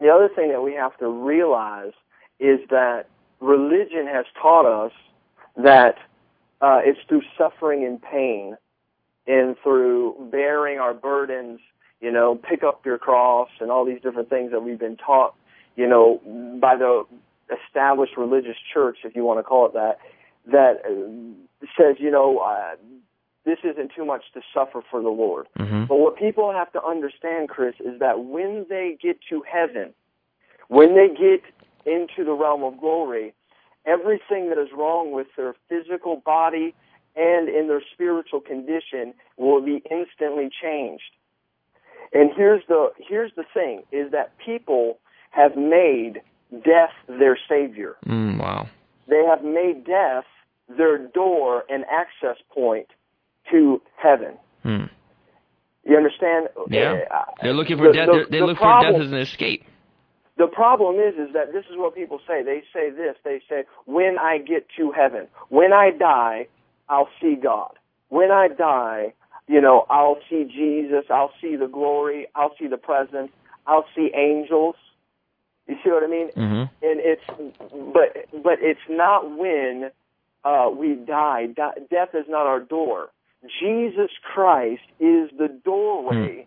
[0.00, 1.92] the other thing that we have to realize
[2.38, 3.06] is that
[3.40, 4.92] religion has taught us
[5.56, 5.96] that
[6.60, 8.56] uh, it's through suffering and pain
[9.30, 11.60] and through bearing our burdens,
[12.00, 15.34] you know, pick up your cross and all these different things that we've been taught,
[15.76, 16.20] you know,
[16.60, 17.04] by the
[17.64, 19.98] established religious church, if you want to call it that,
[20.46, 22.74] that uh, says, you know, uh,
[23.44, 25.46] this isn't too much to suffer for the Lord.
[25.58, 25.84] Mm-hmm.
[25.84, 29.94] But what people have to understand, Chris, is that when they get to heaven,
[30.66, 31.42] when they get
[31.86, 33.32] into the realm of glory,
[33.86, 36.74] everything that is wrong with their physical body
[37.16, 41.10] and in their spiritual condition will be instantly changed.
[42.12, 44.98] And here's the here's the thing is that people
[45.30, 47.96] have made death their savior.
[48.06, 48.68] Mm, wow.
[49.08, 50.24] They have made death
[50.68, 52.88] their door and access point
[53.50, 54.34] to heaven.
[54.62, 54.84] Hmm.
[55.84, 56.48] You understand?
[56.68, 57.00] Yeah.
[57.10, 58.08] Uh, They're looking for the- death.
[58.08, 59.64] the- they the look problem- for death as an escape.
[60.36, 62.42] The problem is, is that this is what people say.
[62.42, 63.16] They say this.
[63.24, 66.46] They say, "When I get to heaven, when I die,
[66.90, 67.72] I'll see God.
[68.08, 69.14] When I die,
[69.48, 71.04] you know, I'll see Jesus.
[71.08, 72.26] I'll see the glory.
[72.34, 73.30] I'll see the presence.
[73.66, 74.76] I'll see angels."
[75.68, 76.30] You see what I mean?
[76.30, 76.62] Mm-hmm.
[76.82, 77.22] and it's
[77.94, 79.92] but but it's not when
[80.44, 81.46] uh, we die.
[81.46, 83.10] Di- death is not our door.
[83.60, 86.46] Jesus Christ is the doorway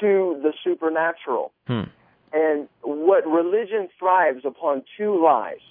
[0.00, 1.52] to the supernatural.
[1.68, 1.82] Hmm.
[2.32, 5.62] And what religion thrives upon two lies.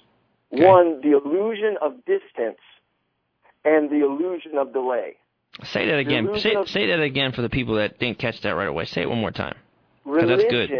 [0.52, 0.64] Okay.
[0.64, 2.58] One, the illusion of distance
[3.64, 5.16] and the illusion of delay.
[5.62, 6.28] Say that again.
[6.38, 8.84] Say of- say that again for the people that didn't catch that right away.
[8.86, 9.56] Say it one more time.
[10.04, 10.70] Religion, that's good.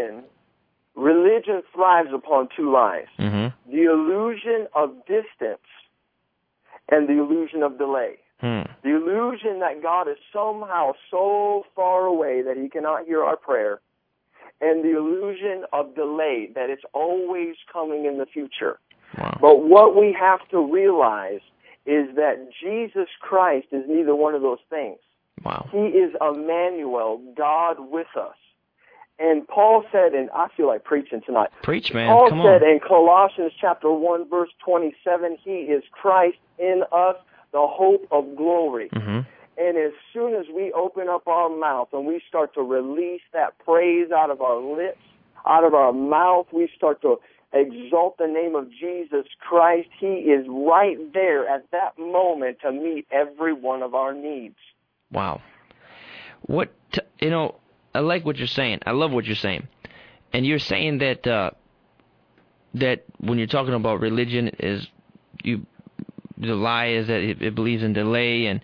[0.95, 3.07] religion thrives upon two lies.
[3.17, 3.71] Mm-hmm.
[3.71, 5.65] The illusion of distance
[6.89, 8.17] and the illusion of delay.
[8.39, 8.61] Hmm.
[8.83, 13.79] The illusion that God is somehow so far away that he cannot hear our prayer,
[14.61, 18.79] and the illusion of delay that it's always coming in the future.
[19.17, 19.37] Wow.
[19.41, 21.39] But what we have to realize
[21.85, 24.97] is that Jesus Christ is neither one of those things.
[25.43, 25.67] Wow.
[25.71, 28.35] He is Emmanuel, God with us.
[29.17, 31.49] And Paul said, and I feel like preaching tonight.
[31.63, 32.07] Preach, man.
[32.07, 32.69] Paul Come said on.
[32.69, 37.15] in Colossians chapter 1 verse 27, he is Christ in us,
[37.53, 38.89] the hope of glory.
[38.89, 39.21] Mm-hmm.
[39.57, 43.57] And as soon as we open up our mouth and we start to release that
[43.59, 44.99] praise out of our lips,
[45.47, 47.17] out of our mouth, we start to
[47.53, 49.89] exalt the name of Jesus Christ.
[49.99, 54.55] He is right there at that moment to meet every one of our needs.
[55.11, 55.41] Wow.
[56.41, 57.55] What t- you know?
[57.93, 58.79] I like what you're saying.
[58.85, 59.67] I love what you're saying,
[60.33, 61.51] and you're saying that uh,
[62.75, 64.85] that when you're talking about religion is
[65.43, 65.65] you
[66.37, 68.61] the lie is that it, it believes in delay, and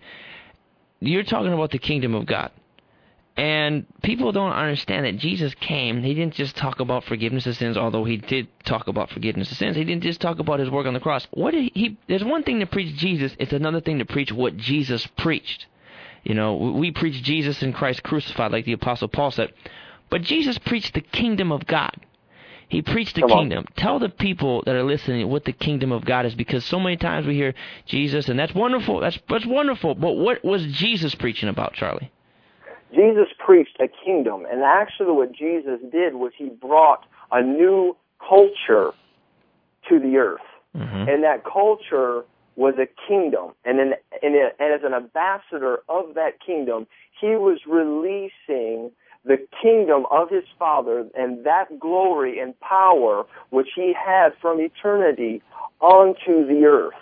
[1.00, 2.52] you're talking about the kingdom of God.
[3.38, 6.04] And people don't understand that Jesus came.
[6.04, 9.58] He didn't just talk about forgiveness of sins, although he did talk about forgiveness of
[9.58, 9.78] sins.
[9.78, 11.28] He didn't just talk about his work on the cross.
[11.32, 11.98] What did he?
[12.08, 13.34] There's one thing to preach Jesus.
[13.40, 15.66] It's another thing to preach what Jesus preached.
[16.24, 19.54] You know, we preach Jesus and Christ crucified, like the Apostle Paul said.
[20.10, 21.96] But Jesus preached the kingdom of God.
[22.68, 23.38] He preached the Come on.
[23.40, 23.66] kingdom.
[23.76, 26.96] Tell the people that are listening what the kingdom of God is, because so many
[26.96, 27.54] times we hear
[27.86, 29.00] Jesus, and that's wonderful.
[29.00, 29.96] That's that's wonderful.
[29.96, 32.12] But what was Jesus preaching about, Charlie?
[32.94, 38.92] Jesus preached a kingdom, and actually what Jesus did was he brought a new culture
[39.90, 40.42] to the earth.
[40.76, 41.10] Mm-hmm.
[41.10, 42.24] And that culture
[42.56, 43.52] was a kingdom.
[43.66, 46.88] And, in, and, in, and as an ambassador of that kingdom,
[47.20, 48.92] he was releasing
[49.24, 55.42] the kingdom of his Father and that glory and power which he had from eternity
[55.80, 56.94] onto the earth.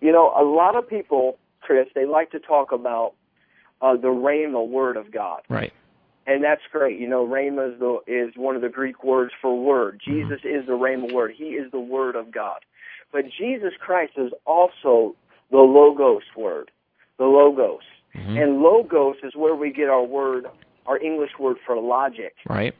[0.00, 3.14] You know, a lot of people, Chris, they like to talk about
[3.80, 5.42] uh, the rhema word of God.
[5.48, 5.72] Right.
[6.26, 7.00] And that's great.
[7.00, 10.00] You know, rhema is, the, is one of the Greek words for word.
[10.04, 11.32] Jesus is the rhema word.
[11.36, 12.60] He is the word of God.
[13.12, 15.16] But Jesus Christ is also
[15.50, 16.70] the logos word,
[17.18, 17.82] the logos.
[18.14, 18.36] Mm-hmm.
[18.36, 20.46] And logos is where we get our word,
[20.86, 22.34] our English word for logic.
[22.48, 22.74] Right.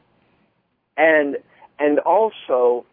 [0.97, 1.37] And
[1.79, 2.85] and also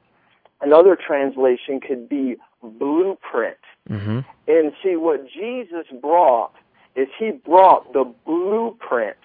[0.60, 3.58] another translation could be blueprint.
[3.88, 4.20] Mm-hmm.
[4.48, 6.52] And see what Jesus brought
[6.98, 9.16] is he brought the blueprint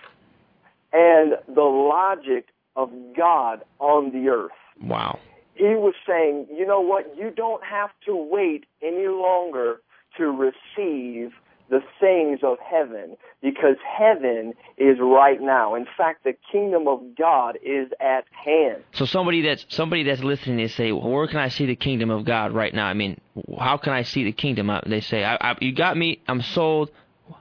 [0.93, 2.45] and the logic
[2.75, 4.51] of God on the earth.
[4.79, 5.19] Wow.
[5.55, 9.81] He was saying, you know what, you don't have to wait any longer
[10.17, 11.31] to receive
[11.69, 15.73] the things of heaven because heaven is right now.
[15.73, 18.83] In fact, the kingdom of God is at hand.
[18.93, 22.11] So somebody that's somebody that's listening, they say, well, "Where can I see the kingdom
[22.11, 23.19] of God right now?" I mean,
[23.57, 24.69] how can I see the kingdom?
[24.69, 26.21] Uh, They say, I, I, "You got me.
[26.27, 26.91] I'm sold.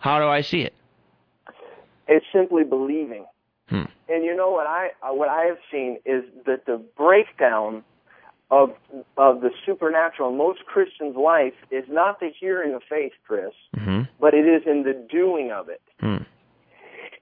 [0.01, 0.75] How do I see it?"
[2.09, 3.25] It's simply believing.
[3.69, 3.85] Hmm.
[4.09, 7.85] And you know what I uh, what I have seen is that the breakdown
[8.51, 8.71] of
[9.17, 14.03] of the supernatural in most Christians' life is not the hearing of faith, Chris, Mm-hmm.
[14.21, 15.81] but it is in the doing of it.
[16.01, 16.25] Hmm.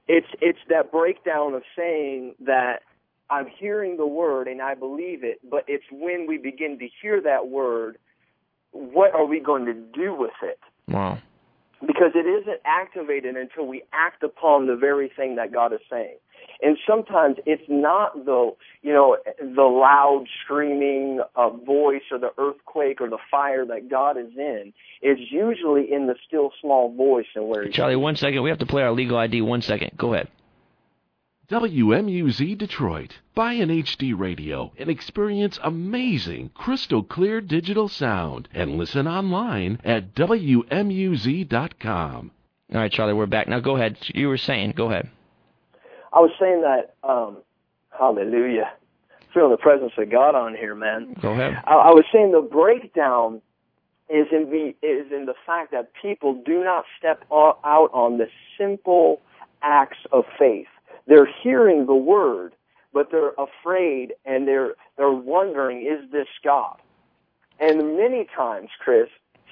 [0.08, 2.82] It's it's that breakdown of saying that
[3.30, 7.20] I'm hearing the word and I believe it, but it's when we begin to hear
[7.20, 7.96] that word,
[8.72, 10.58] what are we going to do with it?
[10.88, 11.18] Wow.
[11.80, 16.16] Because it isn't activated until we act upon the very thing that God is saying.
[16.62, 18.52] And sometimes it's not the,
[18.82, 24.18] you know, the loud screaming uh, voice or the earthquake or the fire that God
[24.18, 24.72] is in.
[25.00, 28.42] It's usually in the still small voice and where Charlie, one second.
[28.42, 29.40] We have to play our legal ID.
[29.40, 29.92] One second.
[29.96, 30.28] Go ahead.
[31.50, 33.18] WMUZ Detroit.
[33.34, 38.48] Buy an HD radio and experience amazing, crystal clear digital sound.
[38.54, 40.70] And listen online at WMUZ.com.
[42.72, 43.48] All right, Charlie, we're back.
[43.48, 43.98] Now go ahead.
[44.14, 44.74] You were saying.
[44.76, 45.10] Go ahead.
[46.12, 47.38] I was saying that, um,
[47.98, 48.70] hallelujah.
[49.34, 51.16] Feeling the presence of God on here, man.
[51.20, 51.54] Go ahead.
[51.66, 53.42] I, I was saying the breakdown
[54.08, 58.28] is in the is in the fact that people do not step out on the
[58.56, 59.20] simple
[59.62, 60.68] acts of faith.
[61.06, 62.54] They're hearing the word,
[62.92, 66.76] but they're afraid and they're they're wondering, is this God?
[67.58, 69.08] And many times, Chris,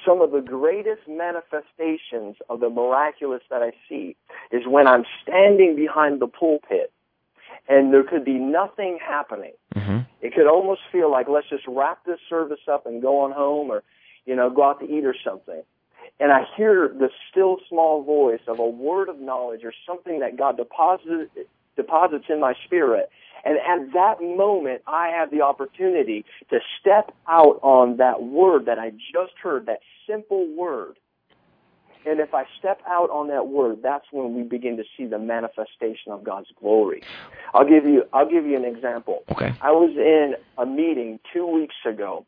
[0.07, 4.17] some of the greatest manifestations of the miraculous that I see
[4.51, 6.93] is when I'm standing behind the pulpit
[7.69, 9.53] and there could be nothing happening.
[9.75, 9.99] Mm-hmm.
[10.23, 13.71] It could almost feel like let's just wrap this service up and go on home
[13.71, 13.83] or,
[14.25, 15.63] you know, go out to eat or something.
[16.21, 20.37] And I hear the still small voice of a word of knowledge or something that
[20.37, 21.31] God deposits
[21.77, 23.09] deposits in my spirit.
[23.45, 28.79] And at that moment, I have the opportunity to step out on that word that
[28.79, 30.97] I just heard, that simple word.
[32.05, 35.19] And if I step out on that word, that's when we begin to see the
[35.19, 37.03] manifestation of God's glory.
[37.55, 39.23] I'll give you, I'll give you an example.
[39.31, 39.55] Okay.
[39.61, 42.27] I was in a meeting two weeks ago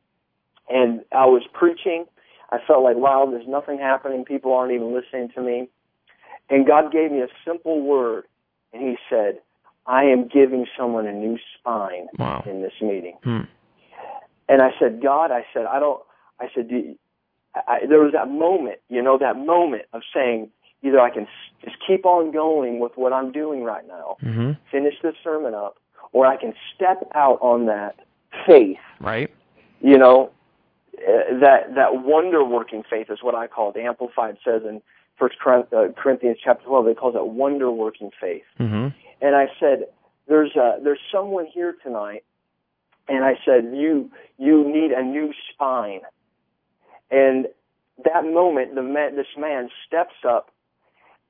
[0.68, 2.07] and I was preaching.
[2.51, 4.24] I felt like, wow, there's nothing happening.
[4.24, 5.68] People aren't even listening to me.
[6.48, 8.24] And God gave me a simple word
[8.72, 9.38] and he said,
[9.86, 12.42] I am giving someone a new spine Wow.
[12.46, 13.16] in this meeting.
[13.22, 13.40] Hmm.
[14.48, 16.03] And I said, God, I said, I don't,
[16.40, 16.96] I said, do you,
[17.55, 20.51] I, there was that moment, you know, that moment of saying,
[20.82, 21.28] either I can s-
[21.64, 24.53] just keep on going with what I'm doing right now, Mm-hmm.
[24.70, 25.76] finish this sermon up,
[26.12, 27.96] or I can step out on that
[28.46, 29.30] faith, Right.
[29.80, 30.30] you know,
[31.40, 33.78] that, that wonder working faith is what I call it.
[33.78, 34.82] Amplified says in
[35.18, 38.88] First Corinthians chapter 12, it calls it wonder working faith Mm-hmm.
[39.20, 39.86] and I said,
[40.28, 42.24] "There's uh, there's someone here tonight,"
[43.09, 46.01] and I said, "You you need a new spine."
[47.11, 47.46] And
[48.05, 50.51] that moment, the man, this man steps up,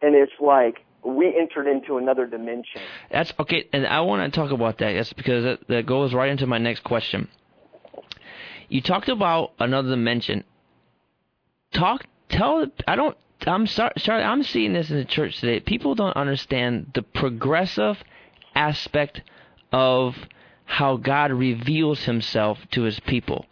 [0.02, 2.82] and it's like we entered into another dimension.
[3.10, 4.92] That's okay, and I want to talk about that.
[4.92, 7.28] That's because that, that goes right into my next question.
[8.70, 10.44] You talked about another dimension.
[11.72, 12.66] Talk, tell.
[12.88, 13.16] I don't
[13.46, 14.24] I'm sorry, Charlie.
[14.24, 15.60] I'm seeing this in the church today.
[15.60, 18.02] People don't understand the progressive
[18.54, 19.22] aspect
[19.72, 20.16] of
[20.64, 23.46] how God reveals Himself to His people.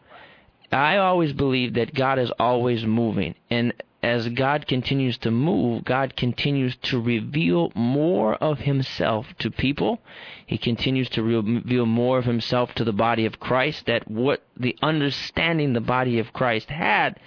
[0.71, 3.73] I always believe that God is always moving, and
[4.03, 10.01] as God continues to move, God continues to reveal more of Himself to people.
[10.47, 13.87] He continues to reveal more of Himself to the body of Christ.
[13.87, 17.19] That what the understanding the body of Christ had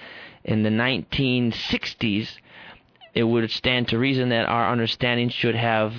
[0.46, 2.38] in the 1960s,
[3.14, 5.94] it would stand to reason that our understanding should have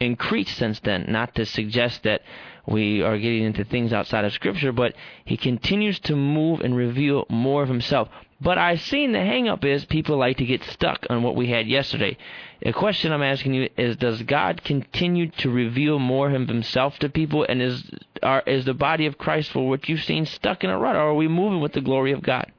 [0.00, 1.04] increased since then.
[1.08, 2.22] Not to suggest that
[2.66, 4.94] we are getting into things outside of Scripture, but
[5.26, 8.08] He continues to move and reveal more of Himself.
[8.40, 11.66] But I've seen the hangup is people like to get stuck on what we had
[11.66, 12.18] yesterday.
[12.62, 17.08] The question I'm asking you is: Does God continue to reveal more of Himself to
[17.08, 17.90] people, and is
[18.22, 21.10] are, is the body of Christ, for what you've seen, stuck in a rut, or
[21.10, 22.52] are we moving with the glory of God?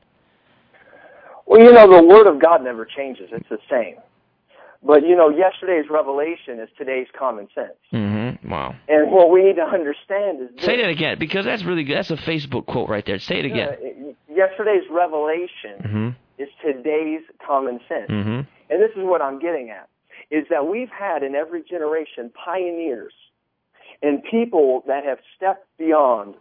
[1.45, 3.97] Well, you know, the Word of God never changes; it's the same.
[4.84, 7.73] But you know, yesterday's revelation is today's common sense.
[7.91, 8.49] Mm-hmm.
[8.49, 8.75] Wow.
[8.88, 10.65] And what we need to understand is this.
[10.65, 11.97] Say that again, because that's really good.
[11.97, 13.19] That's a Facebook quote right there.
[13.19, 13.69] Say it again.
[13.69, 16.09] Uh, yesterday's revelation Mm-hmm.
[16.38, 18.09] is today's common sense.
[18.09, 18.41] Mm-hmm.
[18.69, 19.89] And this is what I'm getting at,
[20.30, 23.13] is that we've had in every generation pioneers
[24.01, 26.36] and people that have stepped beyond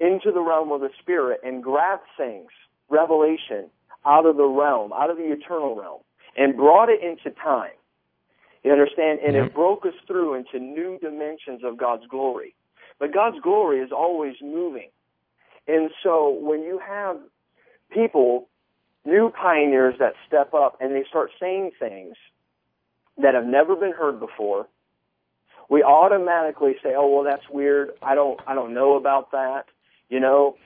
[0.00, 2.48] into the realm of the spirit and grabbed things,
[2.88, 3.70] revelation,
[4.04, 6.00] out of the realm, out of the eternal realm,
[6.36, 7.72] and brought it into time.
[8.62, 9.20] You understand?
[9.20, 9.46] And Yep.
[9.46, 12.54] it broke us through into new dimensions of God's glory.
[12.98, 14.90] But God's glory is always moving.
[15.68, 17.18] And so when you have
[17.90, 18.48] people,
[19.04, 22.16] new pioneers that step up and they start saying things
[23.18, 24.66] that have never been heard before,
[25.68, 27.92] we automatically say, "Oh, well, that's weird.
[28.02, 29.66] I don't, I don't know about that,"
[30.08, 30.56] you know.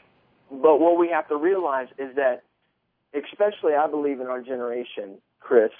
[0.50, 2.42] But what we have to realize is that,
[3.14, 5.20] especially I believe in our generation,
[5.50, 5.72] Chris,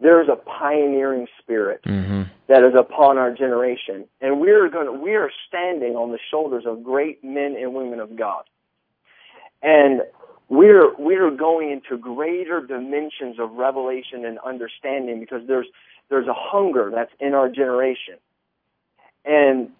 [0.00, 2.22] there's a pioneering spirit Mm-hmm.
[2.48, 6.18] that is upon our generation, and we are going to, we are standing on the
[6.32, 8.42] shoulders of great men and women of God,
[9.62, 10.02] and
[10.48, 15.68] we're we're going into greater dimensions of revelation and understanding because there's
[16.10, 18.16] there's a hunger that's in our generation,
[19.24, 19.70] and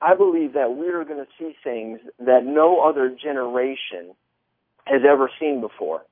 [0.00, 4.16] I believe that we're going to see things that no other generation
[4.84, 6.02] has ever seen before.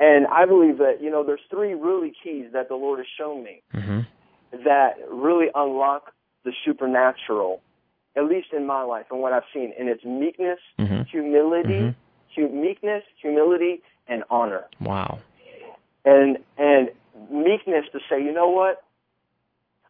[0.00, 3.44] And I believe that, you know, there's three really keys that the Lord has shown
[3.44, 4.00] me Mm-hmm.
[4.64, 6.12] that really unlock
[6.44, 7.60] the supernatural,
[8.16, 9.72] at least in my life and what I've seen.
[9.78, 11.06] And it's meekness, Mhm.
[11.06, 11.94] humility, Mhm.
[12.34, 14.64] hu- meekness, humility, and honor.
[14.80, 15.18] Wow.
[16.04, 16.90] And and
[17.30, 18.82] meekness to say, you know what?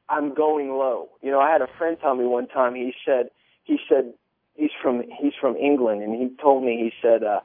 [0.08, 1.08] I'm going low.
[1.22, 2.74] You know, I had a friend tell me one time.
[2.74, 3.30] He said,
[3.62, 4.12] he said,
[4.56, 7.40] he's from he's from England, and he told me he said, uh,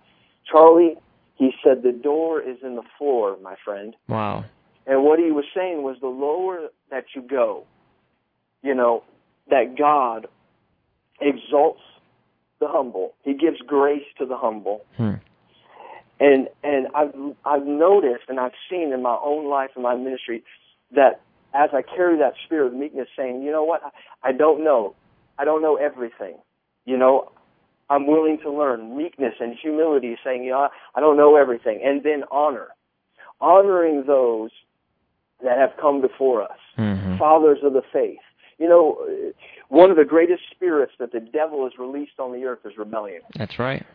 [0.46, 0.98] Charlie,
[1.36, 3.96] he said the door is in the floor, my friend.
[4.08, 4.46] Wow.
[4.88, 7.66] And what he was saying was the lower that you go,
[8.62, 9.04] you know,
[9.50, 10.28] that God
[11.20, 11.82] exalts
[12.60, 13.14] the humble.
[13.24, 14.86] He gives grace to the humble.
[14.98, 15.14] Hmm.
[16.20, 17.14] And and I've
[17.44, 20.44] I've noticed and I've seen in my own life and my ministry
[20.92, 21.22] that
[21.54, 24.96] as I carry that spirit of meekness saying, you know what, I, I don't know.
[25.38, 26.38] I don't know everything.
[26.86, 27.32] You know,
[27.90, 28.98] I'm willing to learn.
[28.98, 31.82] Meekness and humility saying, you know, I don't know everything.
[31.84, 32.70] And then honor.
[33.42, 34.52] Honoring those
[35.44, 36.58] that have come before us.
[36.78, 37.18] Mm-hmm.
[37.18, 38.20] Fathers of the faith.
[38.58, 39.06] You know,
[39.68, 43.22] one of the greatest spirits that the devil has released on the earth is rebellion.
[43.36, 43.86] That's right.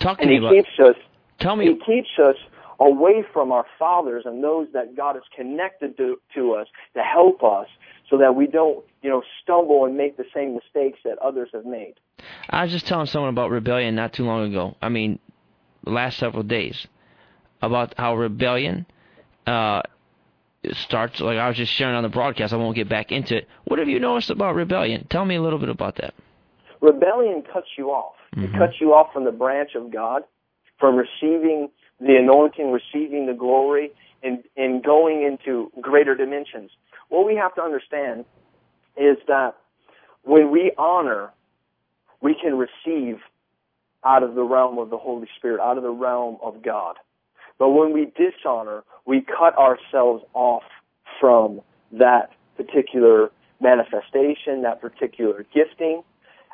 [0.00, 0.54] Talk to And me he about.
[0.54, 0.96] keeps us
[1.40, 1.66] Tell me.
[1.66, 2.36] he keeps us
[2.78, 7.42] away from our fathers and those that God has connected to, to us to help
[7.42, 7.66] us
[8.08, 11.64] so that we don't, you know, stumble and make the same mistakes that others have
[11.64, 11.94] made.
[12.48, 14.76] I was just telling someone about rebellion not too long ago.
[14.82, 15.18] I mean,
[15.84, 16.86] the last several days
[17.62, 18.86] about how rebellion
[19.46, 19.82] uh,
[20.72, 21.20] starts.
[21.20, 22.52] Like I was just sharing on the broadcast.
[22.52, 23.48] I won't get back into it.
[23.64, 25.06] What have you noticed about rebellion?
[25.08, 26.14] Tell me a little bit about that.
[26.80, 28.14] Rebellion cuts you off.
[28.34, 28.44] Mhm.
[28.44, 30.22] It cuts you off from the branch of God,
[30.78, 33.90] from receiving the anointing, receiving the glory,
[34.22, 36.70] and, and going into greater dimensions.
[37.08, 38.24] What we have to understand
[38.96, 39.54] is that
[40.22, 41.30] when we honor,
[42.20, 43.20] we can receive
[44.04, 46.96] out of the realm of the Holy Spirit, out of the realm of God.
[47.58, 50.62] But when we dishonor, we cut ourselves off
[51.20, 51.60] from
[51.92, 53.30] that particular
[53.60, 56.02] manifestation, that particular gifting.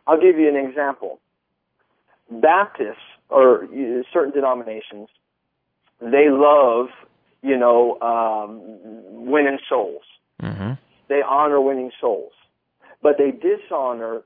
[0.07, 1.20] I'll give you an example.
[2.30, 2.97] Baptists
[3.28, 3.68] or
[4.12, 5.09] certain denominations,
[6.01, 6.89] they love,
[7.43, 8.61] you know, um,
[9.26, 10.03] winning souls.
[10.43, 10.72] Mm-hmm.
[11.09, 12.32] They honor winning souls,
[13.02, 14.22] but they dishonor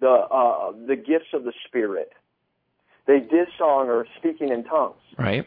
[0.00, 2.10] the uh, the gifts of the Spirit.
[3.06, 4.96] They dishonor speaking in tongues.
[5.18, 5.46] Right.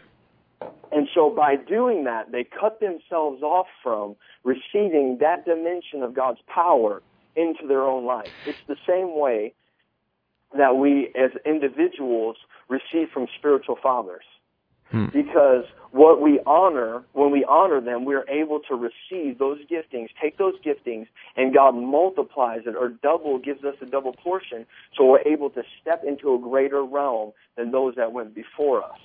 [0.92, 6.40] And so by doing that, they cut themselves off from receiving that dimension of God's
[6.48, 7.02] power
[7.36, 8.30] into their own life.
[8.48, 9.54] It's the same way
[10.58, 12.38] that we as individuals
[12.70, 14.24] receive from spiritual fathers.
[14.92, 15.08] Hmm.
[15.14, 20.38] Because what we honor, when we honor them, we're able to receive those giftings, take
[20.38, 24.66] those giftings, and God multiplies it or double, gives us a double portion,
[24.96, 29.00] so we're able to step into a greater realm than those that went before us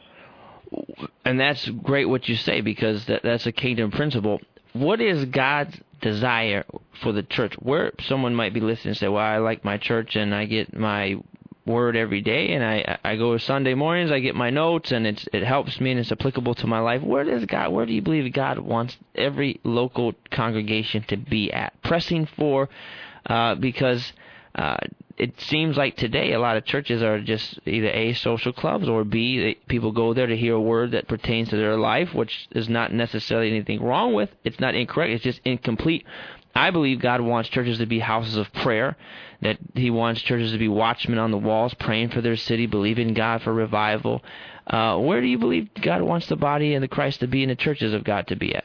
[1.24, 4.40] and that's great what you say because that, that's a kingdom principle.
[4.72, 6.64] What is God's desire
[7.02, 7.54] for the church?
[7.58, 10.74] Where someone might be listening and say, "Well, I like my church and I get
[10.74, 11.16] my
[11.64, 15.28] word every day and I I go Sunday mornings, I get my notes and it's
[15.32, 17.72] it helps me and it's applicable to my life." Where does God?
[17.72, 21.80] Where do you believe God wants every local congregation to be at?
[21.82, 22.68] Pressing for,
[23.26, 24.12] uh, because
[24.54, 24.76] uh,
[25.16, 29.04] it seems like today a lot of churches are just either A, social clubs, or
[29.04, 32.48] B, they, people go there to hear a word that pertains to their life, which
[32.52, 34.30] is not necessarily anything wrong with.
[34.44, 36.04] It's not incorrect, it's just incomplete.
[36.55, 38.96] I believe God wants churches to be houses of prayer,
[39.40, 43.14] that He wants churches to be watchmen on the walls, praying for their city, believing
[43.14, 44.22] God for revival.
[44.66, 47.50] Uh, where do you believe God wants the body and the Christ to be and
[47.50, 48.64] the churches of God to be at?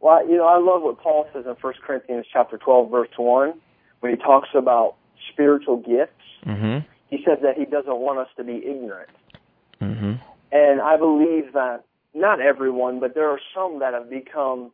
[0.00, 3.54] Well, you know, I love what Paul says in 1 Corinthians chapter 12, verse 1
[4.00, 4.96] when he talks about
[5.32, 6.12] spiritual gifts,
[6.44, 6.86] mm-hmm.
[7.08, 9.10] he says that he doesn't want us to be ignorant.
[9.80, 10.12] Mm-hmm.
[10.52, 14.72] And I believe that not everyone, but there are some that have become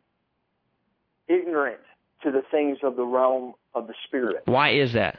[1.28, 1.80] ignorant
[2.22, 4.42] to the things of the realm of the spirit.
[4.46, 5.18] Why is that?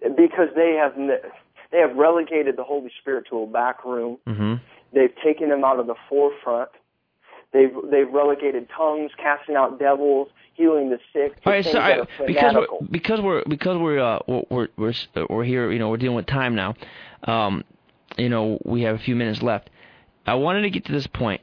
[0.00, 4.18] Because they have they have relegated the Holy Spirit to a back room.
[4.26, 4.54] Mm-hmm.
[4.92, 6.70] They've taken him out of the forefront.
[7.52, 11.36] They've they've relegated tongues, casting out devils, healing the sick.
[11.44, 14.94] All right, so I, because we're, because we're because we're uh, we're we're
[15.28, 16.74] we're here, you know, we're dealing with time now.
[17.24, 17.64] Um,
[18.16, 19.70] you know, we have a few minutes left.
[20.26, 21.40] I wanted to get to this point,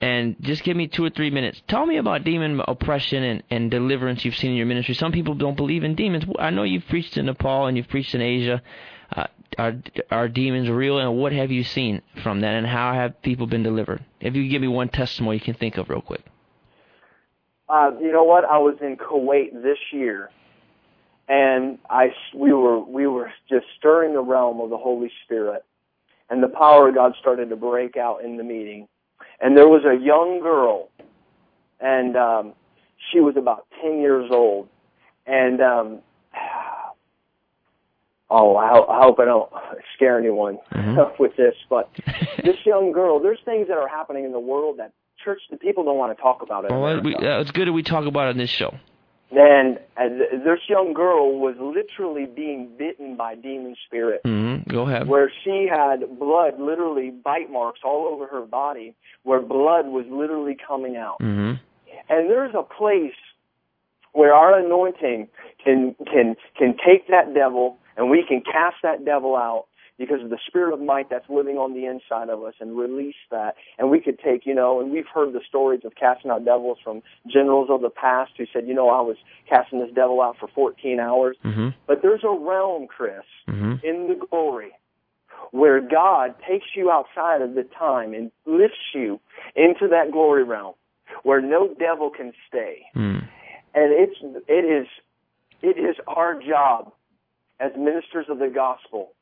[0.00, 1.60] and just give me two or three minutes.
[1.68, 4.94] Tell me about demon oppression and, and deliverance you've seen in your ministry.
[4.94, 6.24] Some people don't believe in demons.
[6.38, 8.62] I know you've preached in Nepal and you've preached in Asia.
[9.14, 9.26] Uh,
[9.56, 9.74] are
[10.10, 13.62] are demons real, and what have you seen from that, and how have people been
[13.62, 14.04] delivered?
[14.20, 16.22] If you give me one testimony you can think of real quick.
[17.68, 18.44] Uh, you know what?
[18.44, 20.30] I was in Kuwait this year,
[21.28, 25.64] and I we were we were just stirring the realm of the Holy Spirit,
[26.28, 28.86] and the power of God started to break out in the meeting.
[29.40, 30.88] And there was a young girl,
[31.80, 32.52] and um,
[33.10, 34.68] she was about ten years old,
[35.26, 35.98] and um,
[38.30, 39.50] oh, I, I hope I don't
[39.94, 41.22] scare anyone mm-hmm.
[41.22, 41.90] with this, but
[42.44, 44.92] this young girl, there's things that are happening in the world that
[45.24, 46.70] church, the people don't want to talk about it.
[46.70, 48.74] Well, we, uh, it's good that we talk about it on this show.
[49.30, 54.22] And uh, this young girl was literally being bitten by demon spirit.
[54.24, 54.70] Mm-hmm.
[54.70, 55.06] Go ahead.
[55.06, 60.56] Where she had blood, literally bite marks all over her body, where blood was literally
[60.66, 61.18] coming out.
[61.20, 61.54] Mm-hmm.
[62.08, 63.12] And there's a place
[64.12, 65.28] where our anointing
[65.62, 69.66] can can can take that devil and we can cast that devil out
[69.98, 73.16] because of the spirit of might that's living on the inside of us and release
[73.30, 73.56] that.
[73.78, 76.78] And we could take, you know, and we've heard the stories of casting out devils
[76.82, 79.16] from generals of the past who said, you know, I was
[79.48, 81.36] casting this devil out for 14 hours.
[81.44, 81.68] Mm-hmm.
[81.86, 83.84] But there's a realm, Chris, mm-hmm.
[83.84, 84.70] in the glory
[85.50, 89.20] where God takes you outside of the time and lifts you
[89.56, 90.74] into that glory realm
[91.22, 92.82] where no devil can stay.
[92.94, 93.26] Mm.
[93.74, 94.86] And it's, it is,
[95.62, 96.92] it is our job
[97.60, 99.12] as ministers of the gospel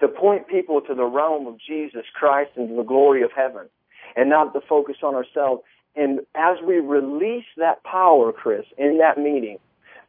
[0.00, 3.68] to point people to the realm of Jesus Christ and to the glory of heaven
[4.16, 5.62] and not to focus on ourselves.
[5.94, 9.58] And as we release that power, Chris, in that meeting,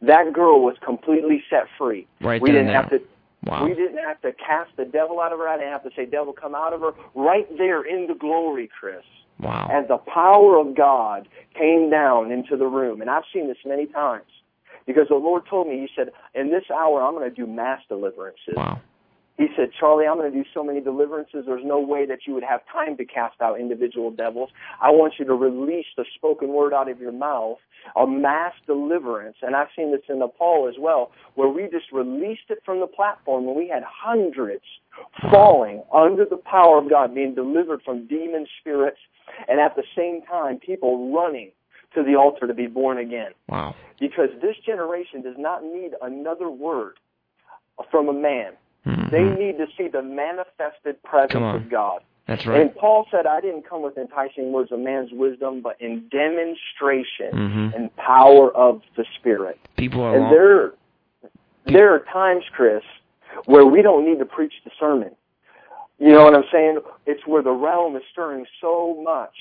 [0.01, 2.07] that girl was completely set free.
[2.21, 2.99] Right we didn't have to
[3.47, 3.65] Wow.
[3.65, 5.47] We didn't have to cast the devil out of her.
[5.47, 6.91] I didn't have to say, devil, come out of her.
[7.15, 9.03] Right there in the glory, Chris.
[9.39, 9.69] Wow.
[9.71, 11.27] And the power of God
[11.57, 12.99] came down into the room.
[12.99, 14.25] And I've seen this many times.
[14.85, 17.81] Because the Lord told me, He said, in this hour, I'm going to do mass
[17.87, 18.55] deliverances.
[18.55, 18.81] Wow.
[19.37, 21.43] He said, Charlie, I'm going to do so many deliverances.
[21.45, 24.49] There's no way that you would have time to cast out individual devils.
[24.81, 27.57] I want you to release the spoken word out of your mouth,
[27.95, 29.37] a mass deliverance.
[29.43, 32.87] And I've seen this in Nepal as well, where we just released it from the
[32.87, 34.63] platform and we had hundreds
[35.31, 38.97] falling under the power of God, being delivered from demon spirits,
[39.47, 41.51] and at the same time, people running
[41.93, 43.31] to the altar to be born again.
[43.49, 43.75] Wow.
[43.99, 46.99] Because this generation does not need another word
[47.91, 48.53] from a man.
[48.87, 49.09] Mm-hmm.
[49.11, 52.01] They need to see the manifested presence of God.
[52.27, 52.61] That's right.
[52.61, 57.31] And Paul said, I didn't come with enticing words of man's wisdom, but in demonstration
[57.33, 57.69] mm-hmm.
[57.75, 59.59] and power of the Spirit.
[59.77, 60.73] People are and long- there,
[61.65, 62.83] there are times, Chris,
[63.45, 65.11] where we don't need to preach the sermon.
[65.99, 66.79] You know what I'm saying?
[67.05, 69.33] It's where the realm is stirring so much.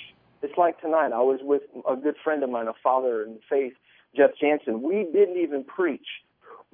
[0.43, 1.13] It's like tonight.
[1.13, 3.75] I was with a good friend of mine, a father in faith,
[4.17, 4.81] Jeff Jansen.
[4.81, 6.07] We didn't even preach.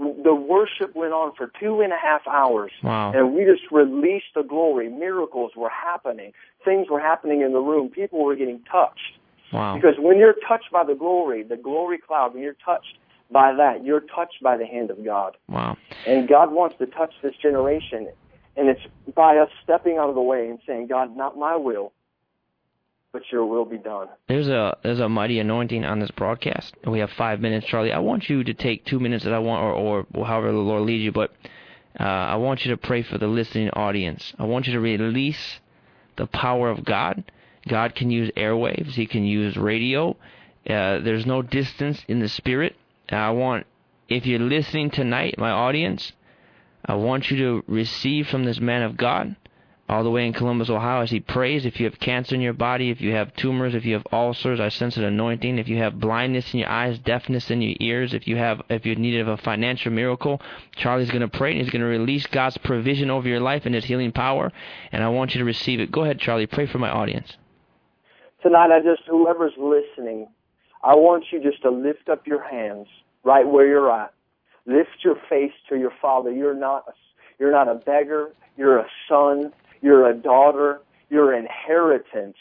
[0.03, 2.73] The worship went on for two and a half hours.
[2.83, 3.13] Wow.
[3.15, 4.89] And we just released the glory.
[4.89, 6.33] Miracles were happening.
[6.65, 7.89] Things were happening in the room.
[7.89, 9.19] People were getting touched.
[9.53, 9.77] Wow.
[9.77, 12.99] Because when you're touched by the glory, the glory cloud, when you're touched
[13.31, 15.37] by that, you're touched by the hand of God.
[15.49, 15.77] Wow.
[16.07, 18.09] And God wants to touch this generation.
[18.57, 18.83] And it's
[19.15, 21.93] by us stepping out of the way and saying, God, not my will,
[23.13, 24.09] but your will be done.
[24.27, 26.75] There's a there's a mighty anointing on this broadcast.
[26.87, 27.93] We have five minutes, Charlie.
[27.93, 30.83] I want you to take two minutes that I want, or, or however the Lord
[30.83, 31.33] leads you, but
[32.01, 34.33] uh, I want you to pray for the listening audience.
[34.39, 35.61] I want you to release
[36.17, 37.31] the power of God.
[37.69, 38.93] God can use airwaves.
[38.93, 40.17] He can use radio.
[40.69, 42.77] Uh, there's no distance in the spirit.
[43.11, 43.67] I want,
[44.09, 46.13] if you're listening tonight, my audience,
[46.85, 49.37] I want you to receive from this man of God
[49.89, 51.67] all the way in Columbus, Ohio, as he prays.
[51.67, 54.61] If you have cancer in your body, if you have tumors, if you have ulcers,
[54.61, 55.59] I sense an anointing.
[55.59, 58.87] If you have blindness in your eyes, deafness in your ears, if you have, if
[58.87, 60.41] you're needed of a financial miracle,
[60.77, 63.75] Charlie's going to pray and he's going to release God's provision over your life and
[63.75, 64.51] His healing power.
[64.93, 65.93] And I want you to receive it.
[65.93, 66.47] Go ahead, Charlie.
[66.47, 67.37] Pray for my audience.
[68.43, 70.27] Tonight, I just whoever's listening,
[70.83, 72.89] I want you just to lift up your hands
[73.25, 74.15] right where you're at.
[74.67, 76.33] Lift your face to your Father.
[76.33, 76.93] You're not a,
[77.39, 78.31] you're not a beggar.
[78.57, 79.53] You're a son.
[79.83, 80.81] You're a daughter.
[81.11, 82.37] Your inheritance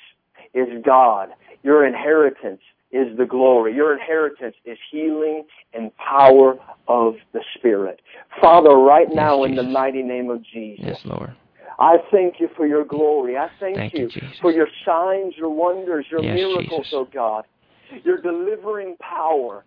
[0.53, 1.29] is God.
[1.63, 2.61] Your inheritance
[2.91, 3.75] is the glory.
[3.75, 6.55] Your inheritance is healing and power
[6.87, 8.01] of the Spirit.
[8.41, 11.35] Father, right Yes, now in the mighty name of Jesus, Yes, Lord.
[11.79, 13.37] I thank you for your glory.
[13.37, 14.37] I thank, Thank you, Jesus.
[14.41, 16.93] for your signs, your wonders, your Yes, miracles, Jesus.
[16.93, 17.45] oh God.
[18.03, 19.65] Your delivering power.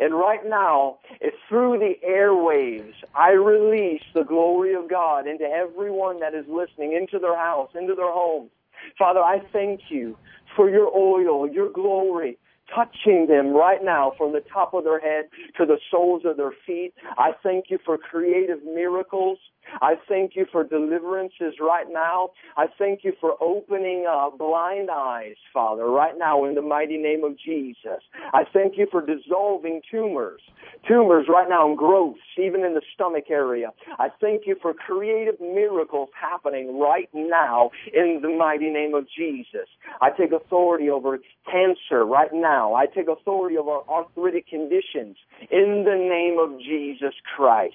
[0.00, 6.20] And right now, it's through the airwaves, I release the glory of God into everyone
[6.20, 8.50] that is listening, into their house, into their homes.
[8.98, 10.16] Father, I thank you
[10.56, 12.38] for your oil, your glory,
[12.74, 15.26] touching them right now from the top of their head
[15.58, 16.94] to the soles of their feet.
[17.18, 19.38] I thank you for creative miracles.
[19.80, 22.30] I thank you for deliverances right now.
[22.56, 27.24] I thank you for opening uh, blind eyes, Father, right now in the mighty name
[27.24, 28.02] of Jesus.
[28.32, 30.40] I thank you for dissolving tumors,
[30.86, 33.70] tumors right now and growths, even in the stomach area.
[33.98, 39.68] I thank you for creative miracles happening right now in the mighty name of Jesus.
[40.00, 41.18] I take authority over
[41.50, 42.74] cancer right now.
[42.74, 45.16] I take authority over arthritic conditions
[45.50, 47.74] in the name of Jesus Christ.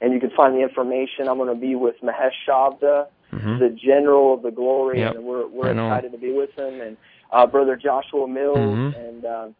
[0.01, 1.29] and you can find the information.
[1.29, 3.59] I'm going to be with Mahesh Chavda, Mm-hmm.
[3.59, 6.97] the General of the Glory, Yep, and we're we're excited to be with him, and
[7.31, 8.95] uh, Brother Joshua Mills, Mhm.
[8.95, 9.55] and um,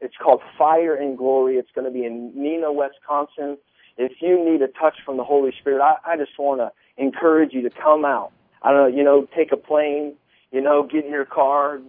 [0.00, 1.56] it's called Fire and Glory.
[1.56, 3.58] It's going to be in Neenah, Wisconsin.
[3.96, 7.52] If you need a touch from the Holy Spirit, I, I just want to encourage
[7.52, 8.32] you to come out.
[8.62, 10.14] I don't know, you know, take a plane,
[10.50, 11.80] you know, get in your car,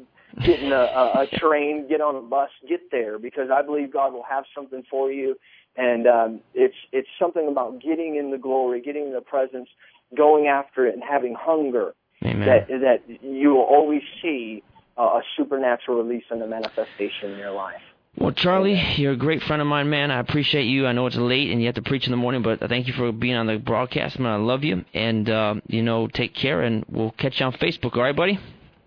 [0.44, 3.92] get in a, a, a train, get on a bus, get there, because I believe
[3.92, 5.36] God will have something for you.
[5.76, 9.70] And um, it's it's something about getting in the glory, getting in the presence,
[10.16, 11.94] going after it, and having hunger
[12.24, 12.48] Amen.
[12.48, 14.64] that that you will always see
[14.98, 17.82] uh, a supernatural release and a manifestation in your life.
[18.18, 20.12] Well, Charlie, you're a great friend of mine, man.
[20.12, 20.86] I appreciate you.
[20.86, 22.88] I know it's late and you have to preach in the morning, but I thank
[22.88, 24.32] you for being on the broadcast, man.
[24.32, 24.86] I love you.
[24.94, 27.98] And, uh, you know, take care, and we'll catch you on Facebook.
[27.98, 28.40] All right, buddy?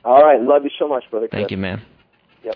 [0.05, 1.27] All right, love you so much, brother.
[1.29, 1.51] Thank Chris.
[1.51, 1.83] you, man.
[2.45, 2.55] Yep.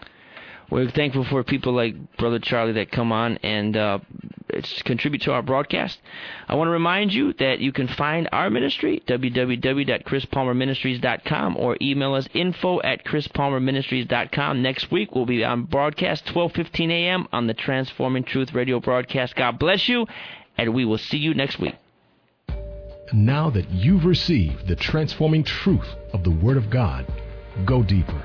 [0.71, 3.99] We're thankful for people like Brother Charlie that come on and uh,
[4.85, 5.99] contribute to our broadcast.
[6.49, 12.29] I want to remind you that you can find our ministry, www.chrispalmerministries.com, or email us
[12.35, 14.63] info at chrispalmerministries.com.
[14.63, 17.29] Next week, we'll be on broadcast 12.15 a.m.
[17.33, 19.37] on the Transforming Truth radio broadcast.
[19.37, 20.07] God bless you,
[20.57, 21.75] and we will see you next week.
[23.13, 27.07] Now that you've received the transforming truth of the Word of God,
[27.65, 28.23] go deeper.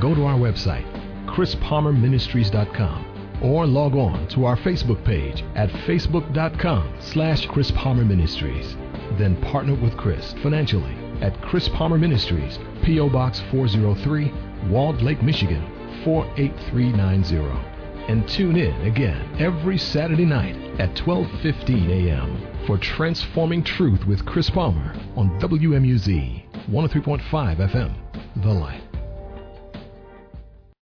[0.00, 0.84] Go to our website,
[1.26, 8.76] chrispalmerministries.com or log on to our Facebook page at facebook.com slash Chris Palmer Ministries.
[9.18, 13.08] Then partner with Chris financially at Chris Palmer Ministries, P.O.
[13.10, 14.32] Box 403,
[14.68, 15.62] Walled Lake, Michigan
[16.04, 17.72] 48390.
[18.08, 22.38] And tune in again every Saturday night at 12:15 a.m.
[22.66, 27.92] for Transforming Truth with Chris Palmer on WMUZ 103.5 FM.
[28.42, 28.85] The Light.